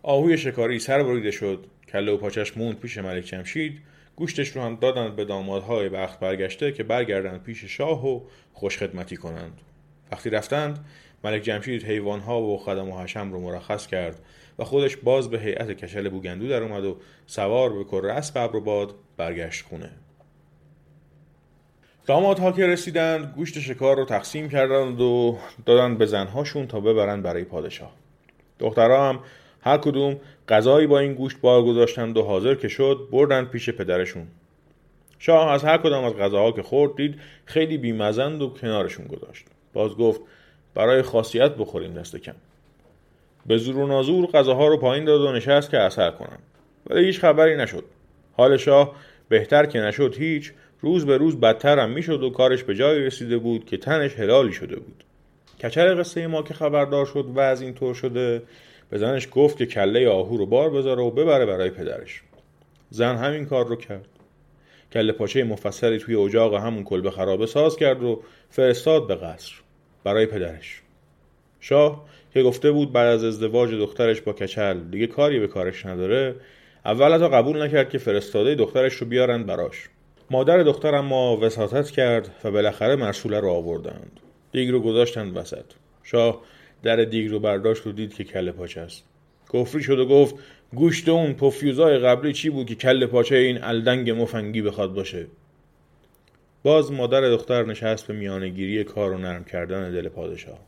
آهوی 0.02 0.38
شکاری 0.38 0.78
سر 0.78 1.02
بریده 1.02 1.30
شد 1.30 1.66
کله 1.88 2.12
و 2.12 2.16
پاچش 2.16 2.56
موند 2.56 2.78
پیش 2.78 2.98
ملک 2.98 3.24
جمشید 3.24 3.80
گوشتش 4.16 4.48
رو 4.48 4.62
هم 4.62 4.76
دادند 4.76 5.16
به 5.16 5.24
دامادهای 5.24 5.88
بخت 5.88 6.20
برگشته 6.20 6.72
که 6.72 6.82
برگردند 6.82 7.42
پیش 7.42 7.64
شاه 7.64 8.06
و 8.06 8.20
خوشخدمتی 8.52 9.16
کنند. 9.16 9.60
وقتی 10.12 10.30
رفتند 10.30 10.84
ملک 11.24 11.42
جمشید 11.42 11.84
حیوانها 11.84 12.42
و 12.42 12.58
خدم 12.58 12.90
و 12.90 13.02
حشم 13.02 13.32
رو 13.32 13.40
مرخص 13.40 13.86
کرد 13.86 14.18
و 14.58 14.64
خودش 14.64 14.96
باز 14.96 15.30
به 15.30 15.38
هیئت 15.38 15.70
کشل 15.70 16.08
بوگندو 16.08 16.48
در 16.48 16.62
اومد 16.62 16.84
و 16.84 16.96
سوار 17.26 17.72
به 17.72 17.84
کره 17.84 18.12
اسب 18.12 18.46
باد 18.46 18.94
برگشت 19.16 19.64
خونه. 19.64 19.90
دامادها 22.06 22.52
که 22.52 22.66
رسیدند 22.66 23.32
گوشت 23.36 23.58
شکار 23.58 23.96
رو 23.96 24.04
تقسیم 24.04 24.48
کردند 24.48 25.00
و 25.00 25.38
دادند 25.66 25.98
به 25.98 26.06
زنهاشون 26.06 26.66
تا 26.66 26.80
ببرند 26.80 27.22
برای 27.22 27.44
پادشاه. 27.44 27.92
دخترها 28.58 29.08
هم 29.08 29.20
هر 29.60 29.78
کدوم 29.78 30.16
غذایی 30.48 30.86
با 30.86 30.98
این 30.98 31.14
گوشت 31.14 31.40
بار 31.40 31.62
گذاشتند 31.62 32.16
و 32.16 32.22
حاضر 32.22 32.54
که 32.54 32.68
شد 32.68 33.08
بردند 33.12 33.50
پیش 33.50 33.70
پدرشون. 33.70 34.26
شاه 35.18 35.50
از 35.50 35.64
هر 35.64 35.78
کدام 35.78 36.04
از 36.04 36.12
غذاها 36.12 36.52
که 36.52 36.62
خورد 36.62 36.96
دید 36.96 37.20
خیلی 37.44 37.78
بیمزند 37.78 38.42
و 38.42 38.48
کنارشون 38.48 39.06
گذاشت. 39.06 39.46
باز 39.72 39.96
گفت 39.96 40.20
برای 40.74 41.02
خاصیت 41.02 41.56
بخوریم 41.56 41.94
دست 41.94 42.16
کم. 42.16 42.34
به 43.46 43.56
زور 43.56 43.76
و 43.76 43.86
نازور 43.86 44.26
غذاها 44.26 44.66
رو 44.66 44.76
پایین 44.76 45.04
داد 45.04 45.20
و 45.20 45.32
نشست 45.32 45.70
که 45.70 45.78
اثر 45.78 46.10
کنند 46.10 46.42
ولی 46.86 47.04
هیچ 47.04 47.20
خبری 47.20 47.56
نشد. 47.56 47.84
حال 48.32 48.56
شاه 48.56 48.94
بهتر 49.28 49.66
که 49.66 49.80
نشد 49.80 50.14
هیچ 50.18 50.52
روز 50.80 51.06
به 51.06 51.16
روز 51.16 51.40
بدتر 51.40 51.78
هم 51.78 51.90
می‌شد 51.90 52.22
و 52.22 52.30
کارش 52.30 52.64
به 52.64 52.74
جایی 52.74 53.00
رسیده 53.06 53.38
بود 53.38 53.64
که 53.64 53.76
تنش 53.76 54.14
هلالی 54.14 54.52
شده 54.52 54.76
بود. 54.76 55.04
کچر 55.62 55.94
قصه 55.94 56.26
ما 56.26 56.42
که 56.42 56.54
خبردار 56.54 57.06
شد 57.06 57.26
و 57.34 57.40
از 57.40 57.62
این 57.62 57.74
طور 57.74 57.94
شده 57.94 58.42
به 58.90 58.98
زنش 58.98 59.28
گفت 59.30 59.56
که 59.56 59.66
کله 59.66 60.08
آهو 60.08 60.36
رو 60.36 60.46
بار 60.46 60.70
بذاره 60.70 61.02
و 61.02 61.10
ببره 61.10 61.46
برای 61.46 61.70
پدرش. 61.70 62.22
زن 62.90 63.16
همین 63.16 63.46
کار 63.46 63.66
رو 63.66 63.76
کرد. 63.76 64.08
کله 64.92 65.12
پاچه 65.12 65.44
مفصلی 65.44 65.98
توی 65.98 66.14
اجاق 66.14 66.54
همون 66.54 66.84
کلبه 66.84 67.10
خرابه 67.10 67.46
ساز 67.46 67.76
کرد 67.76 68.02
و 68.02 68.22
فرستاد 68.50 69.06
به 69.06 69.14
قصر 69.14 69.52
برای 70.04 70.26
پدرش. 70.26 70.82
شاه 71.60 72.04
که 72.34 72.42
گفته 72.42 72.70
بود 72.70 72.92
بعد 72.92 73.06
از 73.06 73.24
ازدواج 73.24 73.74
دخترش 73.74 74.20
با 74.20 74.32
کچل. 74.32 74.80
دیگه 74.80 75.06
کاری 75.06 75.40
به 75.40 75.48
کارش 75.48 75.86
نداره. 75.86 76.34
اول 76.84 77.18
تا 77.18 77.28
قبول 77.28 77.62
نکرد 77.62 77.90
که 77.90 77.98
فرستاده 77.98 78.54
دخترش 78.54 78.94
رو 78.94 79.06
بیارن 79.06 79.42
براش. 79.42 79.88
مادر 80.30 80.62
دختر 80.62 80.94
اما 80.94 81.36
وساطت 81.36 81.90
کرد 81.90 82.34
و 82.44 82.50
بالاخره 82.50 82.96
مرسوله 82.96 83.40
رو 83.40 83.50
آوردند. 83.50 84.20
دیگ 84.52 84.70
رو 84.70 84.80
گذاشتند 84.80 85.36
وسط. 85.36 85.64
شاه 86.02 86.42
در 86.82 86.96
دیگ 86.96 87.30
رو 87.30 87.40
برداشت 87.40 87.86
و 87.86 87.92
دید 87.92 88.14
که 88.14 88.24
کله 88.24 88.52
پاچه 88.52 88.80
است. 88.80 89.04
کفری 89.52 89.82
شد 89.82 89.98
و 89.98 90.06
گفت 90.06 90.34
گوشت 90.74 91.08
اون 91.08 91.32
پفیوزای 91.32 91.98
قبلی 91.98 92.32
چی 92.32 92.50
بود 92.50 92.66
که 92.66 92.74
کله 92.74 93.06
پاچه 93.06 93.36
این 93.36 93.64
الدنگ 93.64 94.10
مفنگی 94.10 94.62
بخواد 94.62 94.94
باشه؟ 94.94 95.26
باز 96.62 96.92
مادر 96.92 97.20
دختر 97.20 97.64
نشست 97.64 98.06
به 98.06 98.14
میانگیری 98.14 98.84
کار 98.84 99.12
و 99.12 99.18
نرم 99.18 99.44
کردن 99.44 99.92
دل 99.92 100.08
پادشاه. 100.08 100.58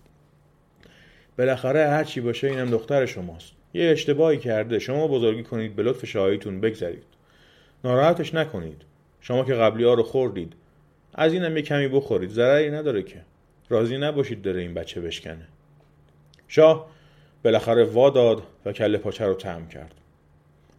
بالاخره 1.38 1.88
هر 1.88 2.04
چی 2.04 2.20
باشه 2.20 2.46
اینم 2.46 2.70
دختر 2.70 3.06
شماست. 3.06 3.52
یه 3.74 3.90
اشتباهی 3.90 4.38
کرده. 4.38 4.78
شما 4.78 5.08
بزرگی 5.08 5.42
کنید 5.42 5.76
به 5.76 5.82
لطف 5.82 6.06
شاهیتون 6.06 6.60
بگذرید. 6.60 7.04
ناراحتش 7.84 8.34
نکنید. 8.34 8.82
شما 9.20 9.44
که 9.44 9.54
قبلی 9.54 9.84
ها 9.84 9.94
رو 9.94 10.02
خوردید. 10.02 10.52
از 11.14 11.32
اینم 11.32 11.56
یه 11.56 11.62
کمی 11.62 11.88
بخورید. 11.88 12.30
ضرری 12.30 12.70
نداره 12.70 13.02
که. 13.02 13.20
راضی 13.68 13.98
نباشید 13.98 14.42
داره 14.42 14.60
این 14.60 14.74
بچه 14.74 15.00
بشکنه. 15.00 15.48
شاه 16.48 16.90
بالاخره 17.44 17.84
وا 17.84 18.10
داد 18.10 18.42
و 18.64 18.72
کله 18.72 18.98
پاچه 18.98 19.24
رو 19.24 19.34
تعم 19.34 19.68
کرد. 19.68 19.94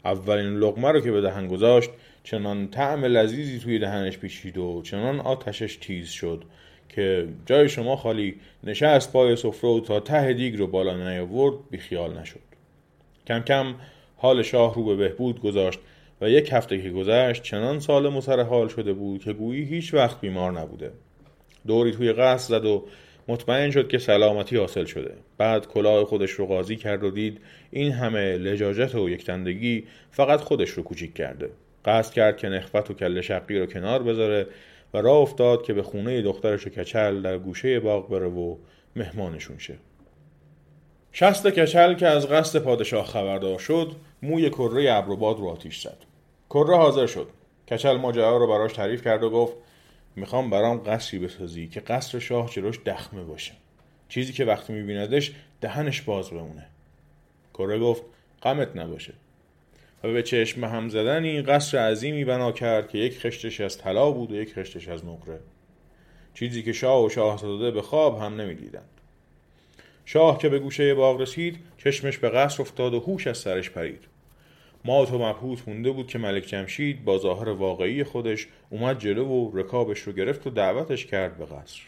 اولین 0.06 0.58
لغمه 0.58 0.92
رو 0.92 1.00
که 1.00 1.12
به 1.12 1.22
دهن 1.22 1.48
گذاشت 1.48 1.90
چنان 2.24 2.68
طعم 2.68 3.06
لذیذی 3.06 3.60
توی 3.60 3.80
دهنش 3.80 4.18
پیچید 4.18 4.58
و 4.58 4.82
چنان 4.82 5.20
آتشش 5.20 5.76
تیز 5.76 6.10
شد. 6.10 6.44
که 6.90 7.28
جای 7.46 7.70
شما 7.70 7.96
خالی 7.96 8.36
نشست 8.64 9.14
پای 9.14 9.36
سفره 9.36 9.70
و 9.70 9.80
تا 9.80 10.00
ته 10.00 10.34
دیگ 10.34 10.58
رو 10.58 10.68
بالا 10.68 11.10
نیاورد 11.10 11.56
بیخیال 11.72 12.18
نشد. 12.18 12.40
کم 13.28 13.40
کم 13.40 13.76
حال 14.18 14.44
شاه 14.44 14.76
رو 14.76 14.84
به 14.84 14.96
بهبود 14.96 15.42
گذاشت 15.42 15.80
و 16.22 16.30
یک 16.30 16.50
هفته 16.52 16.82
که 16.82 16.90
گذشت 16.90 17.44
چنان 17.44 17.80
سال 17.80 18.10
مسر 18.10 18.42
حال 18.42 18.68
شده 18.68 18.94
بود 18.94 19.24
که 19.24 19.34
گویی 19.34 19.64
هیچ 19.64 19.94
وقت 19.94 20.22
بیمار 20.22 20.52
نبوده. 20.52 20.92
دوری 21.68 21.92
توی 21.92 22.14
قصد 22.14 22.50
زد 22.50 22.66
و 22.66 22.86
مطمئن 23.28 23.72
شد 23.72 23.88
که 23.88 23.98
سلامتی 23.98 24.58
حاصل 24.58 24.86
شده. 24.86 25.14
بعد 25.38 25.68
کلاه 25.68 26.06
خودش 26.06 26.32
رو 26.32 26.46
قاضی 26.46 26.76
کرد 26.76 27.04
و 27.04 27.12
دید 27.12 27.42
این 27.72 27.92
همه 27.92 28.38
لجاجت 28.38 28.96
و 28.96 29.10
یکتندگی 29.10 29.84
فقط 30.12 30.40
خودش 30.40 30.70
رو 30.70 30.84
کوچیک 30.84 31.14
کرده. 31.14 31.50
قصد 31.86 32.14
کرد 32.14 32.38
که 32.38 32.50
نخفت 32.50 32.92
و 32.92 32.94
کل 32.94 33.22
شقی 33.22 33.60
رو 33.60 33.66
کنار 33.66 34.04
بذاره 34.04 34.48
و 34.96 35.02
راه 35.02 35.18
افتاد 35.18 35.64
که 35.64 35.74
به 35.74 35.84
خونه 35.84 36.22
دخترش 36.22 36.68
کچل 36.68 37.22
در 37.22 37.38
گوشه 37.38 37.80
باغ 37.80 38.10
بره 38.10 38.28
و 38.28 38.56
مهمانشون 38.96 39.58
شه. 39.58 39.76
شست 41.12 41.48
کچل 41.48 41.94
که 41.94 42.08
از 42.08 42.28
قصد 42.28 42.60
پادشاه 42.60 43.06
خبردار 43.06 43.60
شد 43.60 43.96
موی 44.24 44.50
کره 44.50 44.94
ابروباد 44.94 45.38
رو 45.38 45.48
آتیش 45.48 45.82
زد. 45.82 45.98
کره 46.50 46.78
حاضر 46.78 47.08
شد. 47.08 47.28
کچل 47.72 47.98
ماجرا 47.98 48.38
رو 48.38 48.48
براش 48.48 48.74
تعریف 48.74 49.04
کرد 49.04 49.24
و 49.24 49.30
گفت 49.30 49.54
می‌خوام 50.16 50.50
برام 50.50 50.78
قصری 50.78 51.20
بسازی 51.20 51.68
که 51.68 51.80
قصر 51.80 52.20
شاه 52.20 52.50
جلوش 52.50 52.80
دخمه 52.86 53.24
باشه. 53.24 53.52
چیزی 54.10 54.34
که 54.34 54.46
وقتی 54.46 54.74
میبیندش 54.74 55.32
دهنش 55.62 56.02
باز 56.02 56.30
بمونه. 56.30 56.68
کره 57.54 57.80
گفت 57.80 58.04
غمت 58.44 58.76
نباشه. 58.76 59.14
و 60.06 60.14
به 60.14 60.24
چشم 60.24 60.64
هم 60.64 60.90
زدنی 60.90 61.42
قصر 61.42 61.78
عظیمی 61.78 62.26
بنا 62.26 62.52
کرد 62.52 62.90
که 62.90 62.98
یک 62.98 63.20
خشتش 63.20 63.62
از 63.62 63.78
طلا 63.78 64.12
بود 64.12 64.32
و 64.32 64.36
یک 64.36 64.54
خشتش 64.54 64.88
از 64.88 65.06
نقره. 65.06 65.40
چیزی 66.34 66.64
که 66.64 66.74
شاه 66.74 67.06
و 67.06 67.10
شاهزاده 67.10 67.72
به 67.72 67.82
خواب 67.82 68.20
هم 68.20 68.42
نمی‌دیدند. 68.42 68.90
شاه 70.06 70.38
که 70.38 70.50
به 70.50 70.60
گوشه 70.60 70.94
باغ 70.94 71.22
رسید 71.22 71.60
چشمش 71.78 72.18
به 72.18 72.30
قصر 72.30 72.62
افتاد 72.62 72.94
و 72.94 73.00
هوش 73.00 73.28
از 73.28 73.38
سرش 73.38 73.70
پرید. 73.70 74.04
مات 74.86 75.12
و 75.12 75.18
مبهوت 75.18 75.68
مونده 75.68 75.92
بود 75.92 76.08
که 76.08 76.18
ملک 76.18 76.44
جمشید 76.44 77.06
با 77.06 77.18
ظاهر 77.18 77.50
واقعی 77.50 78.04
خودش 78.04 78.48
اومد 78.70 79.00
جلو 79.00 79.26
و 79.26 79.52
رکابش 79.58 80.00
رو 80.00 80.14
گرفت 80.14 80.48
و 80.48 80.50
دعوتش 80.50 81.06
کرد 81.06 81.38
به 81.38 81.46
قصر. 81.46 81.82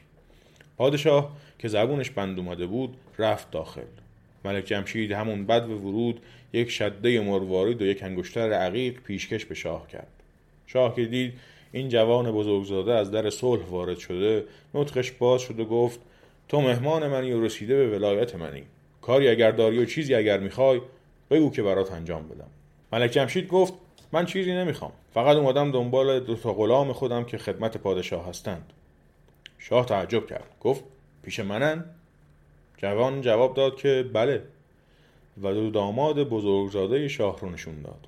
پادشاه 0.77 1.37
که 1.59 1.67
زبونش 1.67 2.09
بند 2.09 2.39
اومده 2.39 2.65
بود 2.65 2.97
رفت 3.17 3.51
داخل. 3.51 3.81
ملک 4.45 4.65
جمشید 4.65 5.11
همون 5.11 5.45
بد 5.45 5.69
و 5.69 5.77
ورود 5.77 6.21
یک 6.53 6.69
شده 6.69 7.21
مروارید 7.21 7.81
و 7.81 7.85
یک 7.85 8.03
انگشتر 8.03 8.53
عقیق 8.53 9.01
پیشکش 9.01 9.45
به 9.45 9.55
شاه 9.55 9.87
کرد. 9.87 10.07
شاه 10.67 10.95
که 10.95 11.05
دید 11.05 11.33
این 11.71 11.89
جوان 11.89 12.31
بزرگزاده 12.31 12.93
از 12.93 13.11
در 13.11 13.29
صلح 13.29 13.65
وارد 13.65 13.97
شده 13.97 14.43
نطقش 14.73 15.11
باز 15.11 15.41
شد 15.41 15.59
و 15.59 15.65
گفت 15.65 15.99
تو 16.49 16.61
مهمان 16.61 17.07
منی 17.07 17.31
و 17.31 17.43
رسیده 17.43 17.75
به 17.75 17.97
ولایت 17.97 18.35
منی. 18.35 18.63
کاری 19.01 19.27
اگر 19.27 19.51
داری 19.51 19.79
و 19.79 19.85
چیزی 19.85 20.15
اگر 20.15 20.39
می‌خوای 20.39 20.81
بگو 21.31 21.51
که 21.51 21.63
برات 21.63 21.91
انجام 21.91 22.27
بدم. 22.27 22.47
ملک 22.93 23.11
جمشید 23.11 23.47
گفت 23.47 23.73
من 24.11 24.25
چیزی 24.25 24.51
نمی‌خوام. 24.51 24.91
فقط 25.13 25.37
اومدم 25.37 25.71
دنبال 25.71 26.19
دو 26.19 26.35
تا 26.35 26.53
غلام 26.53 26.93
خودم 26.93 27.23
که 27.23 27.37
خدمت 27.37 27.77
پادشاه 27.77 28.29
هستند. 28.29 28.73
شاه 29.59 29.85
تعجب 29.85 30.27
کرد. 30.27 30.47
گفت 30.61 30.83
پیش 31.23 31.39
منن؟ 31.39 31.85
جوان 32.77 33.21
جواب 33.21 33.55
داد 33.55 33.75
که 33.75 34.05
بله. 34.13 34.43
و 35.43 35.53
دو 35.53 35.69
داماد 35.69 36.29
بزرگزاده 36.29 37.07
شاه 37.07 37.39
رو 37.39 37.49
نشون 37.49 37.81
داد. 37.81 38.07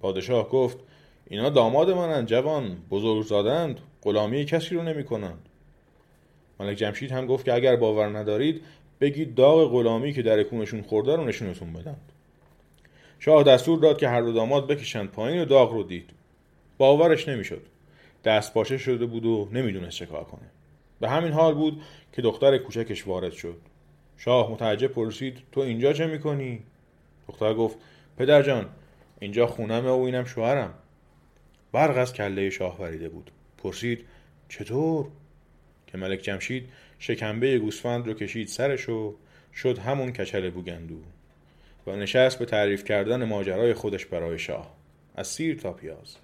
پادشاه 0.00 0.48
گفت 0.48 0.78
اینا 1.26 1.50
داماد 1.50 1.90
منن 1.90 2.26
جوان 2.26 2.76
بزرگزادند 2.90 3.80
غلامی 4.02 4.44
کسی 4.44 4.74
رو 4.74 4.82
نمی‌کنند 4.82 5.48
ملک 6.60 6.76
جمشید 6.76 7.12
هم 7.12 7.26
گفت 7.26 7.44
که 7.44 7.54
اگر 7.54 7.76
باور 7.76 8.18
ندارید 8.18 8.62
بگید 9.00 9.34
داغ 9.34 9.70
غلامی 9.70 10.12
که 10.12 10.22
در 10.22 10.42
کونشون 10.42 10.82
خورده 10.82 11.16
رو 11.16 11.24
نشونتون 11.24 11.72
بدند 11.72 12.12
شاه 13.18 13.42
دستور 13.42 13.78
داد 13.78 13.98
که 13.98 14.08
هر 14.08 14.20
دو 14.20 14.32
داماد 14.32 14.66
بکشند 14.66 15.10
پایین 15.10 15.42
و 15.42 15.44
داغ 15.44 15.72
رو 15.72 15.82
دید. 15.82 16.10
باورش 16.78 17.28
نمی‌شد. 17.28 17.62
دست 18.24 18.54
پاشه 18.54 18.78
شده 18.78 19.06
بود 19.06 19.26
و 19.26 19.48
نمی‌دونست 19.52 19.96
چه 19.96 20.06
کار 20.06 20.24
کنه. 20.24 20.50
به 21.00 21.08
همین 21.08 21.32
حال 21.32 21.54
بود 21.54 21.82
که 22.12 22.22
دختر 22.22 22.58
کوچکش 22.58 23.06
وارد 23.06 23.32
شد. 23.32 23.56
شاه 24.24 24.50
متعجب 24.50 24.86
پرسید 24.86 25.38
تو 25.52 25.60
اینجا 25.60 25.92
چه 25.92 26.06
می‌کنی؟ 26.06 26.62
دختر 27.28 27.54
گفت 27.54 27.78
پدر 28.18 28.42
جان 28.42 28.68
اینجا 29.20 29.46
خونمه 29.46 29.90
و 29.90 30.00
اینم 30.00 30.24
شوهرم 30.24 30.74
برق 31.72 31.96
از 31.96 32.12
کله 32.12 32.50
شاه 32.50 32.80
وریده 32.80 33.08
بود 33.08 33.30
پرسید 33.58 34.04
چطور؟ 34.48 35.06
که 35.86 35.98
ملک 35.98 36.18
جمشید 36.18 36.68
شکمبه 36.98 37.58
گوسفند 37.58 38.06
رو 38.06 38.14
کشید 38.14 38.48
سرش 38.48 38.88
و 38.88 39.14
شد 39.54 39.78
همون 39.78 40.12
کچل 40.12 40.50
بوگندو 40.50 40.98
و 41.86 41.96
نشست 41.96 42.38
به 42.38 42.44
تعریف 42.44 42.84
کردن 42.84 43.24
ماجرای 43.24 43.74
خودش 43.74 44.06
برای 44.06 44.38
شاه 44.38 44.74
از 45.14 45.26
سیر 45.26 45.56
تا 45.56 45.72
پیاز 45.72 46.16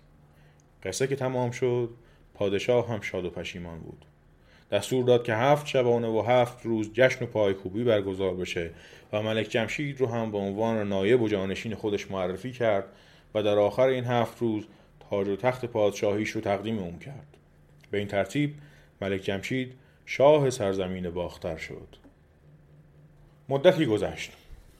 قصه 0.84 1.06
که 1.06 1.16
تمام 1.16 1.50
شد 1.50 1.90
پادشاه 2.34 2.88
هم 2.88 3.00
شاد 3.00 3.24
و 3.24 3.30
پشیمان 3.30 3.80
بود 3.80 4.04
دستور 4.72 5.04
داد 5.04 5.24
که 5.24 5.34
هفت 5.34 5.66
شبانه 5.66 6.08
و 6.08 6.22
هفت 6.22 6.66
روز 6.66 6.92
جشن 6.92 7.24
و 7.24 7.28
پایکوبی 7.28 7.84
برگزار 7.84 8.34
بشه 8.34 8.70
و 9.12 9.22
ملک 9.22 9.48
جمشید 9.48 10.00
رو 10.00 10.06
هم 10.06 10.32
به 10.32 10.38
عنوان 10.38 10.88
نایب 10.88 11.22
و 11.22 11.28
جانشین 11.28 11.74
خودش 11.74 12.10
معرفی 12.10 12.52
کرد 12.52 12.84
و 13.34 13.42
در 13.42 13.58
آخر 13.58 13.86
این 13.86 14.04
هفت 14.04 14.40
روز 14.40 14.66
تاج 15.10 15.28
و 15.28 15.36
تخت 15.36 15.64
پادشاهیش 15.64 16.30
رو 16.30 16.40
تقدیم 16.40 16.78
اون 16.78 16.98
کرد. 16.98 17.36
به 17.90 17.98
این 17.98 18.08
ترتیب 18.08 18.54
ملک 19.00 19.20
جمشید 19.20 19.72
شاه 20.06 20.50
سرزمین 20.50 21.10
باختر 21.10 21.56
شد. 21.56 21.96
مدتی 23.48 23.86
گذشت. 23.86 24.32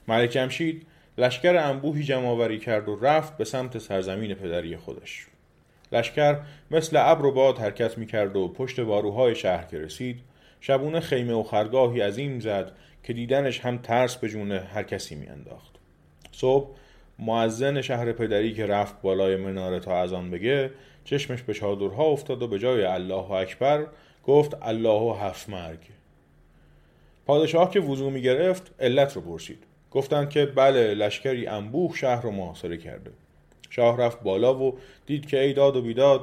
ملک 0.07 0.29
جمشید 0.29 0.87
لشکر 1.17 1.55
انبوهی 1.55 2.03
جمعآوری 2.03 2.59
کرد 2.59 2.89
و 2.89 2.99
رفت 3.01 3.37
به 3.37 3.45
سمت 3.45 3.77
سرزمین 3.77 4.33
پدری 4.33 4.77
خودش. 4.77 5.27
لشکر 5.91 6.39
مثل 6.71 6.97
ابر 6.99 7.25
و 7.25 7.31
باد 7.31 7.57
حرکت 7.57 7.97
می‌کرد 7.97 8.35
و 8.35 8.47
پشت 8.47 8.79
باروهای 8.79 9.35
شهر 9.35 9.65
که 9.65 9.77
رسید 9.77 10.19
شبونه 10.61 10.99
خیمه 10.99 11.33
و 11.33 11.43
خرگاهی 11.43 12.01
عظیم 12.01 12.39
زد 12.39 12.71
که 13.03 13.13
دیدنش 13.13 13.59
هم 13.59 13.77
ترس 13.77 14.15
به 14.15 14.29
جون 14.29 14.51
هر 14.51 14.83
کسی 14.83 15.15
میانداخت. 15.15 15.75
صبح 16.31 16.69
معزن 17.19 17.81
شهر 17.81 18.11
پدری 18.11 18.53
که 18.53 18.65
رفت 18.65 19.01
بالای 19.01 19.35
مناره 19.35 19.79
تا 19.79 20.01
از 20.01 20.13
آن 20.13 20.31
بگه 20.31 20.71
چشمش 21.03 21.41
به 21.41 21.53
چادرها 21.53 22.03
افتاد 22.03 22.41
و 22.41 22.47
به 22.47 22.59
جای 22.59 22.83
الله 22.83 23.31
اکبر 23.31 23.87
گفت 24.23 24.57
الله 24.61 25.01
و 25.01 25.13
هفت 25.13 25.49
مرگ. 25.49 25.79
پادشاه 27.25 27.71
که 27.71 27.79
وضوع 27.79 28.11
می 28.11 28.21
گرفت 28.21 28.71
علت 28.79 29.15
رو 29.15 29.21
پرسید. 29.21 29.63
گفتند 29.91 30.29
که 30.29 30.45
بله 30.45 30.93
لشکری 30.93 31.47
انبوه 31.47 31.95
شهر 31.95 32.21
رو 32.21 32.31
محاصره 32.31 32.77
کرده. 32.77 33.11
شاه 33.69 33.97
رفت 33.97 34.23
بالا 34.23 34.59
و 34.59 34.77
دید 35.05 35.25
که 35.25 35.39
ای 35.39 35.53
داد 35.53 35.75
و 35.75 35.81
بیداد 35.81 36.21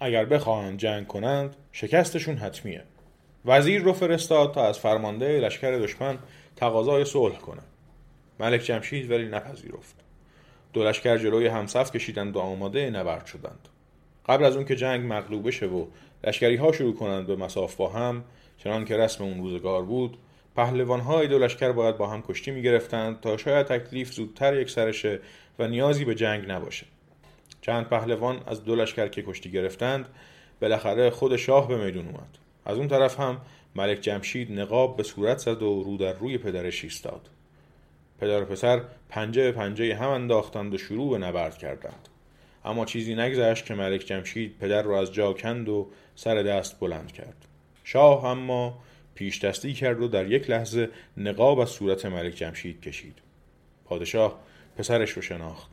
اگر 0.00 0.24
بخواهند 0.24 0.78
جنگ 0.78 1.06
کنند 1.06 1.56
شکستشون 1.72 2.36
حتمیه. 2.36 2.82
وزیر 3.44 3.82
رو 3.82 3.92
فرستاد 3.92 4.54
تا 4.54 4.66
از 4.66 4.78
فرمانده 4.78 5.40
لشکر 5.40 5.78
دشمن 5.78 6.18
تقاضای 6.56 7.04
صلح 7.04 7.38
کنه. 7.38 7.62
ملک 8.40 8.60
جمشید 8.60 9.10
ولی 9.10 9.24
نپذیرفت. 9.24 9.94
دو 10.72 10.84
لشکر 10.84 11.16
جلوی 11.18 11.46
همصف 11.46 11.90
کشیدند 11.90 12.36
و 12.36 12.38
آماده 12.38 12.90
نبرد 12.90 13.26
شدند. 13.26 13.68
قبل 14.26 14.44
از 14.44 14.56
اون 14.56 14.64
که 14.64 14.76
جنگ 14.76 15.12
مغلوبه 15.12 15.50
شه 15.50 15.66
و 15.66 15.86
لشکری 16.24 16.56
ها 16.56 16.72
شروع 16.72 16.94
کنند 16.94 17.26
به 17.26 17.36
مساف 17.36 17.76
با 17.76 17.88
هم 17.88 18.24
چنان 18.58 18.84
که 18.84 18.96
رسم 18.96 19.24
اون 19.24 19.38
روزگار 19.38 19.82
بود 19.82 20.18
پهلوان 20.56 21.00
های 21.00 21.26
دو 21.26 21.38
لشکر 21.38 21.72
باید 21.72 21.96
با 21.96 22.06
هم 22.06 22.22
کشتی 22.22 22.50
می 22.50 22.62
گرفتند 22.62 23.20
تا 23.20 23.36
شاید 23.36 23.66
تکلیف 23.66 24.12
زودتر 24.12 24.60
یک 24.60 24.70
سرشه 24.70 25.20
و 25.58 25.68
نیازی 25.68 26.04
به 26.04 26.14
جنگ 26.14 26.50
نباشه. 26.50 26.86
چند 27.60 27.88
پهلوان 27.88 28.40
از 28.46 28.64
دو 28.64 28.76
لشکر 28.76 29.08
که 29.08 29.22
کشتی 29.22 29.50
گرفتند 29.50 30.08
بالاخره 30.60 31.10
خود 31.10 31.36
شاه 31.36 31.68
به 31.68 31.84
میدون 31.84 32.06
اومد. 32.06 32.38
از 32.64 32.78
اون 32.78 32.88
طرف 32.88 33.20
هم 33.20 33.40
ملک 33.74 34.00
جمشید 34.00 34.60
نقاب 34.60 34.96
به 34.96 35.02
صورت 35.02 35.38
زد 35.38 35.62
و 35.62 35.82
رو 35.82 35.96
در 35.96 36.12
روی 36.12 36.38
پدرش 36.38 36.84
ایستاد. 36.84 37.30
پدر 38.20 38.42
و 38.42 38.44
پسر 38.44 38.82
پنجه 39.08 39.42
به 39.42 39.52
پنجه 39.52 39.96
هم 39.96 40.08
انداختند 40.08 40.74
و 40.74 40.78
شروع 40.78 41.10
به 41.10 41.26
نبرد 41.26 41.58
کردند. 41.58 42.08
اما 42.64 42.84
چیزی 42.84 43.14
نگذشت 43.14 43.64
که 43.64 43.74
ملک 43.74 44.00
جمشید 44.00 44.58
پدر 44.58 44.82
را 44.82 45.00
از 45.00 45.12
جا 45.12 45.32
کند 45.32 45.68
و 45.68 45.88
سر 46.14 46.42
دست 46.42 46.80
بلند 46.80 47.12
کرد. 47.12 47.46
شاه 47.84 48.24
اما 48.24 48.78
پیش 49.14 49.44
دستی 49.44 49.72
کرد 49.72 50.02
و 50.02 50.08
در 50.08 50.30
یک 50.30 50.50
لحظه 50.50 50.90
نقاب 51.16 51.58
از 51.58 51.68
صورت 51.68 52.06
ملک 52.06 52.34
جمشید 52.34 52.80
کشید. 52.80 53.18
پادشاه 53.84 54.40
پسرش 54.76 55.10
رو 55.10 55.22
شناخت. 55.22 55.70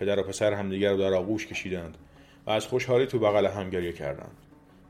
پدر 0.00 0.18
و 0.18 0.22
پسر 0.22 0.52
همدیگر 0.52 0.90
رو 0.90 0.96
در 0.96 1.14
آغوش 1.14 1.46
کشیدند 1.46 1.98
و 2.46 2.50
از 2.50 2.66
خوشحالی 2.66 3.06
تو 3.06 3.18
بغل 3.18 3.46
هم 3.46 3.70
گریه 3.70 3.92
کردند. 3.92 4.36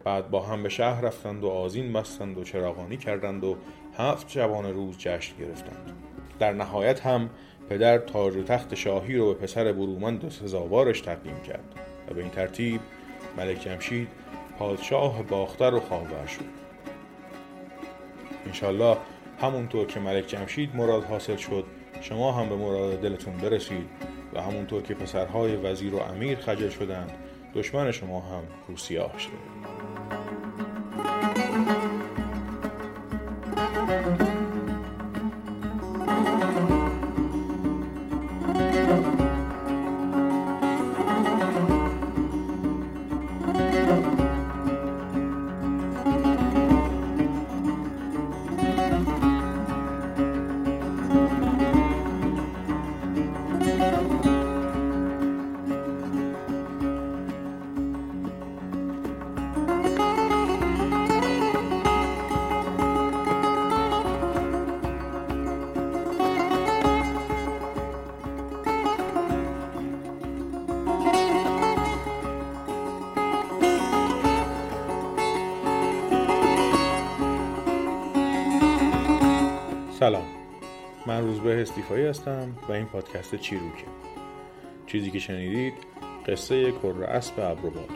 بعد 0.05 0.31
با 0.31 0.43
هم 0.43 0.63
به 0.63 0.69
شهر 0.69 1.01
رفتند 1.01 1.45
و 1.45 1.49
آزین 1.49 1.93
بستند 1.93 2.39
و 2.39 2.45
چراغانی 2.45 2.97
کردند 2.97 3.45
و 3.45 3.57
هفت 3.99 4.31
شبانه 4.31 4.73
روز 4.73 4.99
جشن 4.99 5.37
گرفتند. 5.37 5.93
در 6.39 6.53
نهایت 6.53 7.01
هم 7.07 7.31
پدر 7.69 7.99
تاج 7.99 8.37
و 8.37 8.43
تخت 8.43 8.75
شاهی 8.75 9.17
رو 9.17 9.35
به 9.35 9.41
پسر 9.41 9.73
برومند 9.73 10.25
و 10.25 10.31
سزاوارش 10.31 11.01
تقدیم 11.01 11.41
کرد 11.41 11.75
و 12.11 12.15
به 12.15 12.21
این 12.21 12.31
ترتیب 12.31 12.81
ملک 13.37 13.61
جمشید 13.61 14.09
پادشاه 14.59 15.23
باختر 15.23 15.75
و 15.75 15.81
خواهر 15.81 16.27
شد 16.27 16.60
انشالله 18.51 18.97
همونطور 19.41 19.87
که 19.87 20.01
ملک 20.01 20.27
جمشید 20.27 20.77
مراد 20.77 21.05
حاصل 21.05 21.37
شد 21.37 21.65
شما 22.01 22.33
هم 22.33 22.49
به 22.49 22.57
مراد 22.57 23.01
دلتون 23.01 23.37
برسید 23.37 23.87
و 24.35 24.43
همونطور 24.43 24.83
که 24.83 24.95
پسرهای 24.95 25.57
وزیر 25.57 25.95
و 25.95 25.99
امیر 25.99 26.39
خجل 26.39 26.69
شدند 26.69 27.11
دشمن 27.55 27.91
شما 27.91 28.21
هم 28.21 28.43
روسیاه 28.69 29.19
شده 29.19 29.70
استیفایی 81.91 82.09
هستم 82.09 82.57
و 82.69 82.73
این 82.73 82.87
پادکست 82.87 83.35
چیروکه. 83.35 83.85
چیزی 84.87 85.11
که 85.11 85.19
شنیدید 85.19 85.75
قصه 86.27 86.73
کر 86.73 87.05
اسب 87.05 87.41
ابروباد. 87.41 87.89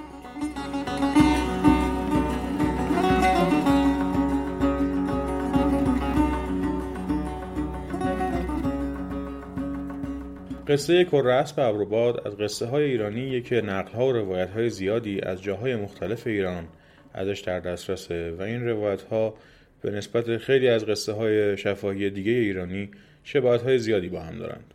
قصه 10.69 11.05
کر 11.05 11.29
اسب 11.29 11.61
ابروباد 11.61 12.27
از 12.27 12.37
قصه 12.37 12.67
های 12.67 12.85
ایرانی 12.85 13.43
که 13.43 13.61
نقل 13.61 13.93
ها 13.93 14.07
و 14.07 14.13
روایت 14.13 14.51
های 14.51 14.71
زیادی 14.71 15.21
از 15.21 15.43
جاهای 15.43 15.77
مختلف 15.77 16.27
ایران 16.27 16.69
ازش 17.13 17.41
در 17.41 17.61
دسترسه 17.61 18.31
و 18.39 18.43
این 18.43 18.69
روایت 18.69 19.03
ها 19.03 19.35
به 19.83 19.91
نسبت 19.91 20.37
خیلی 20.37 20.69
از 20.69 20.87
قصه 20.87 21.13
های 21.13 21.57
شفاهی 21.57 22.11
دیگه 22.11 22.33
ایرانی 22.33 22.91
شباهت 23.25 23.63
های 23.63 23.79
زیادی 23.79 24.09
با 24.09 24.21
هم 24.21 24.39
دارند. 24.39 24.75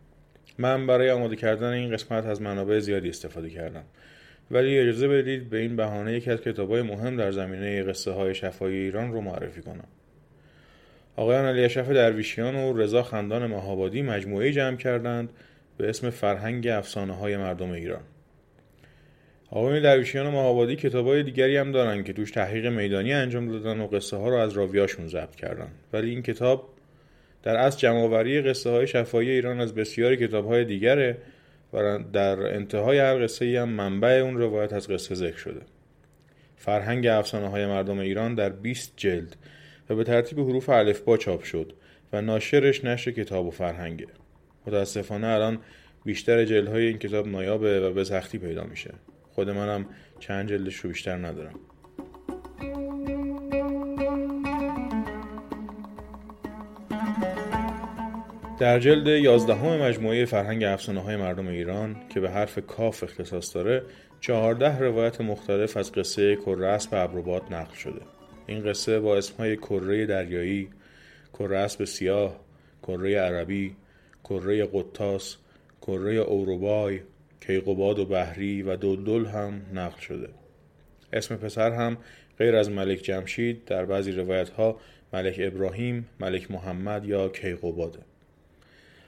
من 0.57 0.87
برای 0.87 1.11
آماده 1.11 1.35
کردن 1.35 1.69
این 1.69 1.91
قسمت 1.91 2.25
از 2.25 2.41
منابع 2.41 2.79
زیادی 2.79 3.09
استفاده 3.09 3.49
کردم. 3.49 3.83
ولی 4.51 4.79
اجازه 4.79 5.07
بدید 5.07 5.49
به 5.49 5.57
این 5.57 5.75
بهانه 5.75 6.13
یکی 6.13 6.31
از 6.31 6.41
کتاب 6.41 6.71
های 6.71 6.81
مهم 6.81 7.17
در 7.17 7.31
زمینه 7.31 7.83
قصه 7.83 8.11
های 8.11 8.35
شفاهی 8.35 8.75
ایران 8.75 9.11
رو 9.11 9.21
معرفی 9.21 9.61
کنم. 9.61 9.87
آقایان 11.15 11.45
علی 11.45 11.63
اشرف 11.63 11.89
درویشیان 11.89 12.55
و 12.55 12.77
رضا 12.77 13.03
خندان 13.03 13.45
مهابادی 13.45 14.01
مجموعه 14.01 14.51
جمع 14.51 14.77
کردند 14.77 15.29
به 15.77 15.89
اسم 15.89 16.09
فرهنگ 16.09 16.67
افسانه 16.67 17.13
های 17.13 17.37
مردم 17.37 17.71
ایران. 17.71 18.01
آقایون 19.51 19.81
درویشیان 19.81 20.27
و 20.27 20.31
مهابادی 20.31 20.75
کتابای 20.75 21.23
دیگری 21.23 21.57
هم 21.57 21.71
دارن 21.71 22.03
که 22.03 22.13
توش 22.13 22.31
تحقیق 22.31 22.65
میدانی 22.65 23.13
انجام 23.13 23.51
دادن 23.51 23.79
و 23.79 23.87
قصه 23.87 24.17
ها 24.17 24.29
رو 24.29 24.35
از 24.35 24.53
راویاشون 24.53 25.07
ضبط 25.07 25.35
کردن. 25.35 25.67
ولی 25.93 26.09
این 26.09 26.21
کتاب 26.21 26.69
در 27.49 27.57
اصل 27.57 27.77
جمعآوری 27.79 28.41
قصه 28.41 28.69
های 28.69 28.87
شفاهی 28.87 29.29
ایران 29.29 29.59
از 29.59 29.75
بسیاری 29.75 30.17
کتاب 30.17 30.45
های 30.47 30.65
دیگره 30.65 31.17
و 31.73 31.99
در 32.13 32.55
انتهای 32.55 32.99
هر 32.99 33.23
قصه 33.23 33.45
ای 33.45 33.55
هم 33.55 33.69
منبع 33.69 34.09
اون 34.09 34.37
روایت 34.37 34.73
از 34.73 34.87
قصه 34.87 35.15
ذکر 35.15 35.37
شده. 35.37 35.61
فرهنگ 36.55 37.07
افسانه 37.07 37.47
های 37.47 37.65
مردم 37.65 37.99
ایران 37.99 38.35
در 38.35 38.49
20 38.49 38.93
جلد 38.97 39.35
و 39.89 39.95
به 39.95 40.03
ترتیب 40.03 40.39
حروف 40.39 40.69
الفبا 40.69 41.17
چاپ 41.17 41.43
شد 41.43 41.73
و 42.13 42.21
ناشرش 42.21 42.85
نشر 42.85 43.11
کتاب 43.11 43.45
و 43.45 43.51
فرهنگه. 43.51 44.07
متاسفانه 44.67 45.27
الان 45.27 45.59
بیشتر 46.05 46.45
جلدهای 46.45 46.85
این 46.85 46.97
کتاب 46.97 47.27
نایابه 47.27 47.79
و 47.79 47.93
به 47.93 48.03
سختی 48.03 48.37
پیدا 48.37 48.63
میشه. 48.63 48.93
خود 49.31 49.49
منم 49.49 49.85
چند 50.19 50.49
جلدش 50.49 50.75
رو 50.75 50.89
بیشتر 50.89 51.17
ندارم. 51.17 51.59
در 58.59 58.79
جلد 58.79 59.07
یازدهم 59.07 59.81
مجموعه 59.81 60.25
فرهنگ 60.25 60.63
افسانه 60.63 61.01
های 61.01 61.15
مردم 61.15 61.47
ایران 61.47 61.95
که 62.09 62.19
به 62.19 62.29
حرف 62.29 62.59
کاف 62.67 63.03
اختصاص 63.03 63.55
داره 63.55 63.83
چهارده 64.21 64.79
روایت 64.79 65.21
مختلف 65.21 65.77
از 65.77 65.91
قصه 65.91 66.35
کره 66.35 66.67
اسب 66.67 66.89
ابروباد 66.93 67.53
نقل 67.53 67.75
شده. 67.75 68.01
این 68.47 68.63
قصه 68.63 68.99
با 68.99 69.17
اسمهای 69.17 69.57
کره 69.57 70.05
دریایی 70.05 70.69
کره 71.33 71.57
اسب 71.57 71.83
سیاه 71.83 72.39
کره 72.83 73.19
عربی 73.19 73.75
کره 74.23 74.65
قطاس 74.65 75.37
کره 75.81 76.13
اوروبای 76.13 76.99
کیقوباد 77.41 77.99
و 77.99 78.05
بحری 78.05 78.61
و 78.61 78.75
دلدل 78.75 79.25
هم 79.25 79.61
نقل 79.73 79.99
شده. 79.99 80.29
اسم 81.13 81.35
پسر 81.35 81.71
هم 81.71 81.97
غیر 82.37 82.55
از 82.55 82.69
ملک 82.69 82.99
جمشید 82.99 83.65
در 83.65 83.85
بعضی 83.85 84.11
روایت 84.11 84.49
ها 84.49 84.79
ملک 85.13 85.35
ابراهیم، 85.39 86.07
ملک 86.19 86.51
محمد 86.51 87.05
یا 87.05 87.29
کیقوباده. 87.29 88.08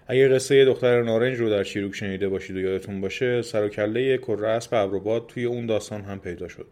اگر 0.07 0.35
قصه 0.35 0.65
دختر 0.65 1.01
نارنج 1.01 1.37
رو 1.37 1.49
در 1.49 1.63
چیروک 1.63 1.95
شنیده 1.95 2.29
باشید 2.29 2.55
و 2.55 2.59
یادتون 2.59 3.01
باشه 3.01 3.41
سر 3.41 3.63
و 3.63 3.69
کله 3.69 4.17
کره 4.17 4.59
ابروباد 4.71 5.27
توی 5.27 5.45
اون 5.45 5.65
داستان 5.65 6.01
هم 6.01 6.19
پیدا 6.19 6.47
شد. 6.47 6.67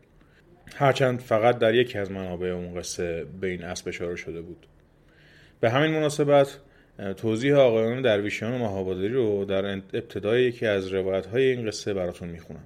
هرچند 0.76 1.20
فقط 1.20 1.58
در 1.58 1.76
یکی 1.76 1.98
از 1.98 2.12
منابع 2.12 2.48
اون 2.48 2.80
قصه 2.80 3.26
به 3.42 3.48
این 3.48 3.64
اسب 3.64 3.88
اشاره 3.88 4.16
شده 4.16 4.42
بود. 4.42 4.68
به 5.60 5.70
همین 5.70 5.92
مناسبت 5.92 6.60
توضیح 7.18 7.56
آقایان 7.56 8.02
درویشیان 8.02 8.54
و 8.54 8.58
مهابادری 8.58 9.14
رو 9.14 9.46
در 9.46 9.66
ابتدای 9.66 10.44
یکی 10.44 10.66
از 10.66 10.88
روایت 10.88 11.26
های 11.26 11.44
این 11.44 11.68
قصه 11.68 11.94
براتون 11.94 12.30
می‌خونم. 12.30 12.64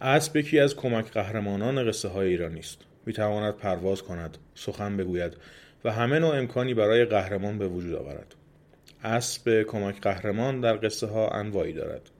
اسب 0.00 0.36
یکی 0.36 0.58
از 0.58 0.76
کمک 0.76 1.12
قهرمانان 1.12 1.88
قصه 1.88 2.08
های 2.08 2.28
ایرانی 2.28 2.58
است. 2.58 2.78
می‌تواند 3.06 3.56
پرواز 3.56 4.02
کند 4.02 4.38
سخن 4.54 4.96
بگوید 4.96 5.36
و 5.84 5.92
همه 5.92 6.18
نوع 6.18 6.36
امکانی 6.36 6.74
برای 6.74 7.04
قهرمان 7.04 7.58
به 7.58 7.68
وجود 7.68 7.94
آورد. 7.94 8.34
اسب 9.04 9.62
کمک 9.62 10.00
قهرمان 10.00 10.60
در 10.60 10.76
قصه 10.76 11.06
ها 11.06 11.28
انواعی 11.28 11.72
دارد. 11.72 12.10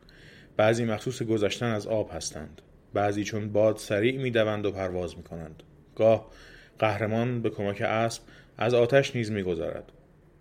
بعضی 0.57 0.85
مخصوص 0.85 1.23
گذشتن 1.23 1.67
از 1.67 1.87
آب 1.87 2.11
هستند. 2.13 2.63
بعضی 2.95 3.25
چون 3.25 3.53
باد 3.53 3.77
سریع 3.77 4.19
می‌دوند 4.19 4.67
و 4.67 4.73
پرواز 4.73 5.17
می‌کنند. 5.17 5.63
گاه 5.97 6.31
قهرمان 6.79 7.43
به 7.43 7.51
کمک 7.51 7.81
اسب 7.81 8.23
از 8.59 8.75
آتش 8.75 9.17
نیز 9.17 9.31
میگذرد. 9.31 9.93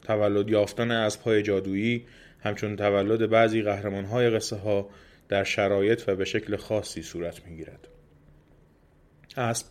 تولد 0.03 0.49
یافتن 0.49 0.91
اسبهای 0.91 1.41
جادویی 1.41 2.05
همچون 2.39 2.75
تولد 2.75 3.29
بعضی 3.29 3.61
قهرمانهای 3.61 4.29
قصه 4.29 4.55
ها 4.55 4.89
در 5.29 5.43
شرایط 5.43 6.03
و 6.07 6.15
به 6.15 6.25
شکل 6.25 6.55
خاصی 6.55 7.03
صورت 7.03 7.45
می‌گیرد. 7.45 7.87
اسب 9.37 9.65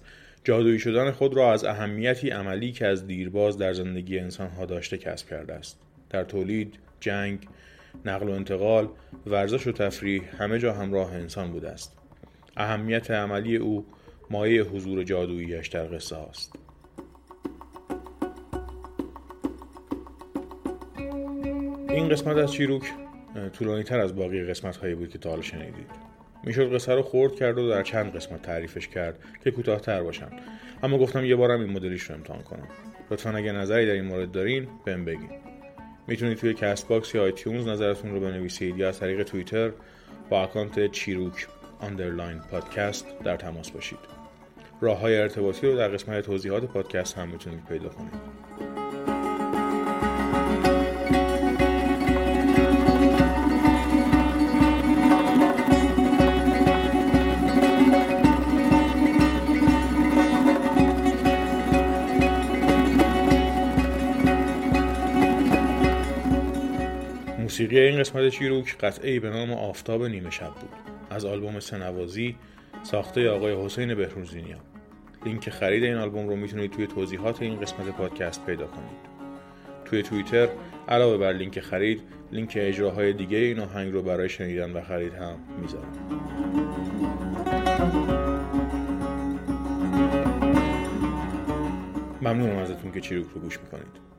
جادویی 0.48 0.78
شدن 0.78 1.10
خود 1.10 1.36
را 1.36 1.52
از 1.52 1.64
اهمیتی 1.64 2.30
عملی 2.30 2.72
که 2.72 2.86
از 2.86 3.06
دیرباز 3.06 3.58
در 3.58 3.72
زندگی 3.72 4.18
انسانها 4.18 4.66
داشته 4.66 4.98
کسب 4.98 5.28
کرده 5.28 5.54
است 5.54 5.80
در 6.10 6.24
تولید 6.24 6.74
جنگ 7.00 7.48
نقل 8.04 8.28
و 8.28 8.32
انتقال، 8.32 8.88
ورزش 9.26 9.66
و 9.66 9.72
تفریح 9.72 10.22
همه 10.38 10.58
جا 10.58 10.72
همراه 10.72 11.14
انسان 11.14 11.52
بوده 11.52 11.68
است. 11.68 11.98
اهمیت 12.56 13.10
عملی 13.10 13.56
او 13.56 13.86
مایه 14.30 14.62
حضور 14.62 15.02
جادوییش 15.02 15.68
در 15.68 15.86
قصه 15.86 16.16
هاست. 16.16 16.52
این 21.88 22.08
قسمت 22.08 22.36
از 22.36 22.52
چیروک 22.52 22.92
طولانی 23.52 23.82
تر 23.82 24.00
از 24.00 24.16
باقی 24.16 24.44
قسمت 24.44 24.76
هایی 24.76 24.94
بود 24.94 25.08
که 25.08 25.18
تا 25.18 25.30
حالا 25.30 25.42
شنیدید 25.42 26.07
می‌شد 26.44 26.74
قصه 26.74 26.94
رو 26.94 27.02
خورد 27.02 27.34
کرد 27.34 27.58
و 27.58 27.68
در 27.68 27.82
چند 27.82 28.16
قسمت 28.16 28.42
تعریفش 28.42 28.88
کرد 28.88 29.18
که 29.44 29.50
کوتاهتر 29.50 30.02
باشن. 30.02 30.28
اما 30.82 30.98
گفتم 30.98 31.24
یه 31.24 31.36
بارم 31.36 31.60
این 31.60 31.70
مدلیش 31.70 32.02
رو 32.02 32.14
امتحان 32.14 32.42
کنم. 32.42 32.68
لطفا 33.10 33.30
اگه 33.30 33.52
نظری 33.52 33.86
در 33.86 33.92
این 33.92 34.04
مورد 34.04 34.30
دارین 34.30 34.68
بهم 34.84 35.04
بگین. 35.04 35.30
می‌تونید 36.06 36.38
توی 36.38 36.54
Castbox 36.54 37.14
یا 37.14 37.22
iTunes 37.22 37.68
نظرتون 37.68 38.10
رو 38.10 38.20
بنویسید 38.20 38.78
یا 38.78 38.88
از 38.88 39.00
طریق 39.00 39.22
توییتر 39.22 39.70
با 40.30 40.42
account 40.42 40.90
چیروک 40.90 41.46
underline 41.80 42.38
podcast 42.38 43.06
در 43.24 43.36
تماس 43.36 43.70
باشید. 43.70 43.98
راه 44.80 44.98
های 44.98 45.16
ارتباطی 45.16 45.66
رو 45.66 45.76
در 45.76 45.88
قسمت 45.88 46.24
توضیحات 46.24 46.64
پادکست 46.64 47.18
هم 47.18 47.28
می‌تونید 47.28 47.64
پیدا 47.64 47.88
کنید. 47.88 48.47
موسیقی 67.68 67.86
این 67.86 68.00
قسمت 68.00 68.28
چیروک 68.28 68.78
قطعه 68.78 69.20
به 69.20 69.30
نام 69.30 69.52
آفتاب 69.52 70.04
نیمه 70.04 70.30
شب 70.30 70.54
بود. 70.54 70.70
از 71.10 71.24
آلبوم 71.24 71.60
سنوازی 71.60 72.36
ساخته 72.82 73.30
آقای 73.30 73.64
حسین 73.64 73.94
بهروزینیان 73.94 74.60
لینک 75.24 75.50
خرید 75.50 75.84
این 75.84 75.94
آلبوم 75.94 76.28
رو 76.28 76.36
می‌تونید 76.36 76.70
توی 76.70 76.86
توضیحات 76.86 77.42
این 77.42 77.60
قسمت 77.60 77.86
پادکست 77.86 78.46
پیدا 78.46 78.66
کنید. 78.66 78.98
توی 79.84 80.02
توییتر 80.02 80.48
علاوه 80.88 81.16
بر 81.16 81.32
لینک 81.32 81.60
خرید 81.60 82.02
لینک 82.32 82.58
اجراهای 82.60 83.12
دیگه 83.12 83.38
این 83.38 83.60
آهنگ 83.60 83.92
رو 83.92 84.02
برای 84.02 84.28
شنیدن 84.28 84.72
و 84.72 84.80
خرید 84.82 85.14
هم 85.14 85.36
می‌ذارم. 85.60 85.92
ممنونم 92.22 92.56
ازتون 92.56 92.92
که 92.92 93.00
چیروک 93.00 93.26
رو 93.34 93.40
گوش 93.40 93.58
می‌کنید. 93.60 94.07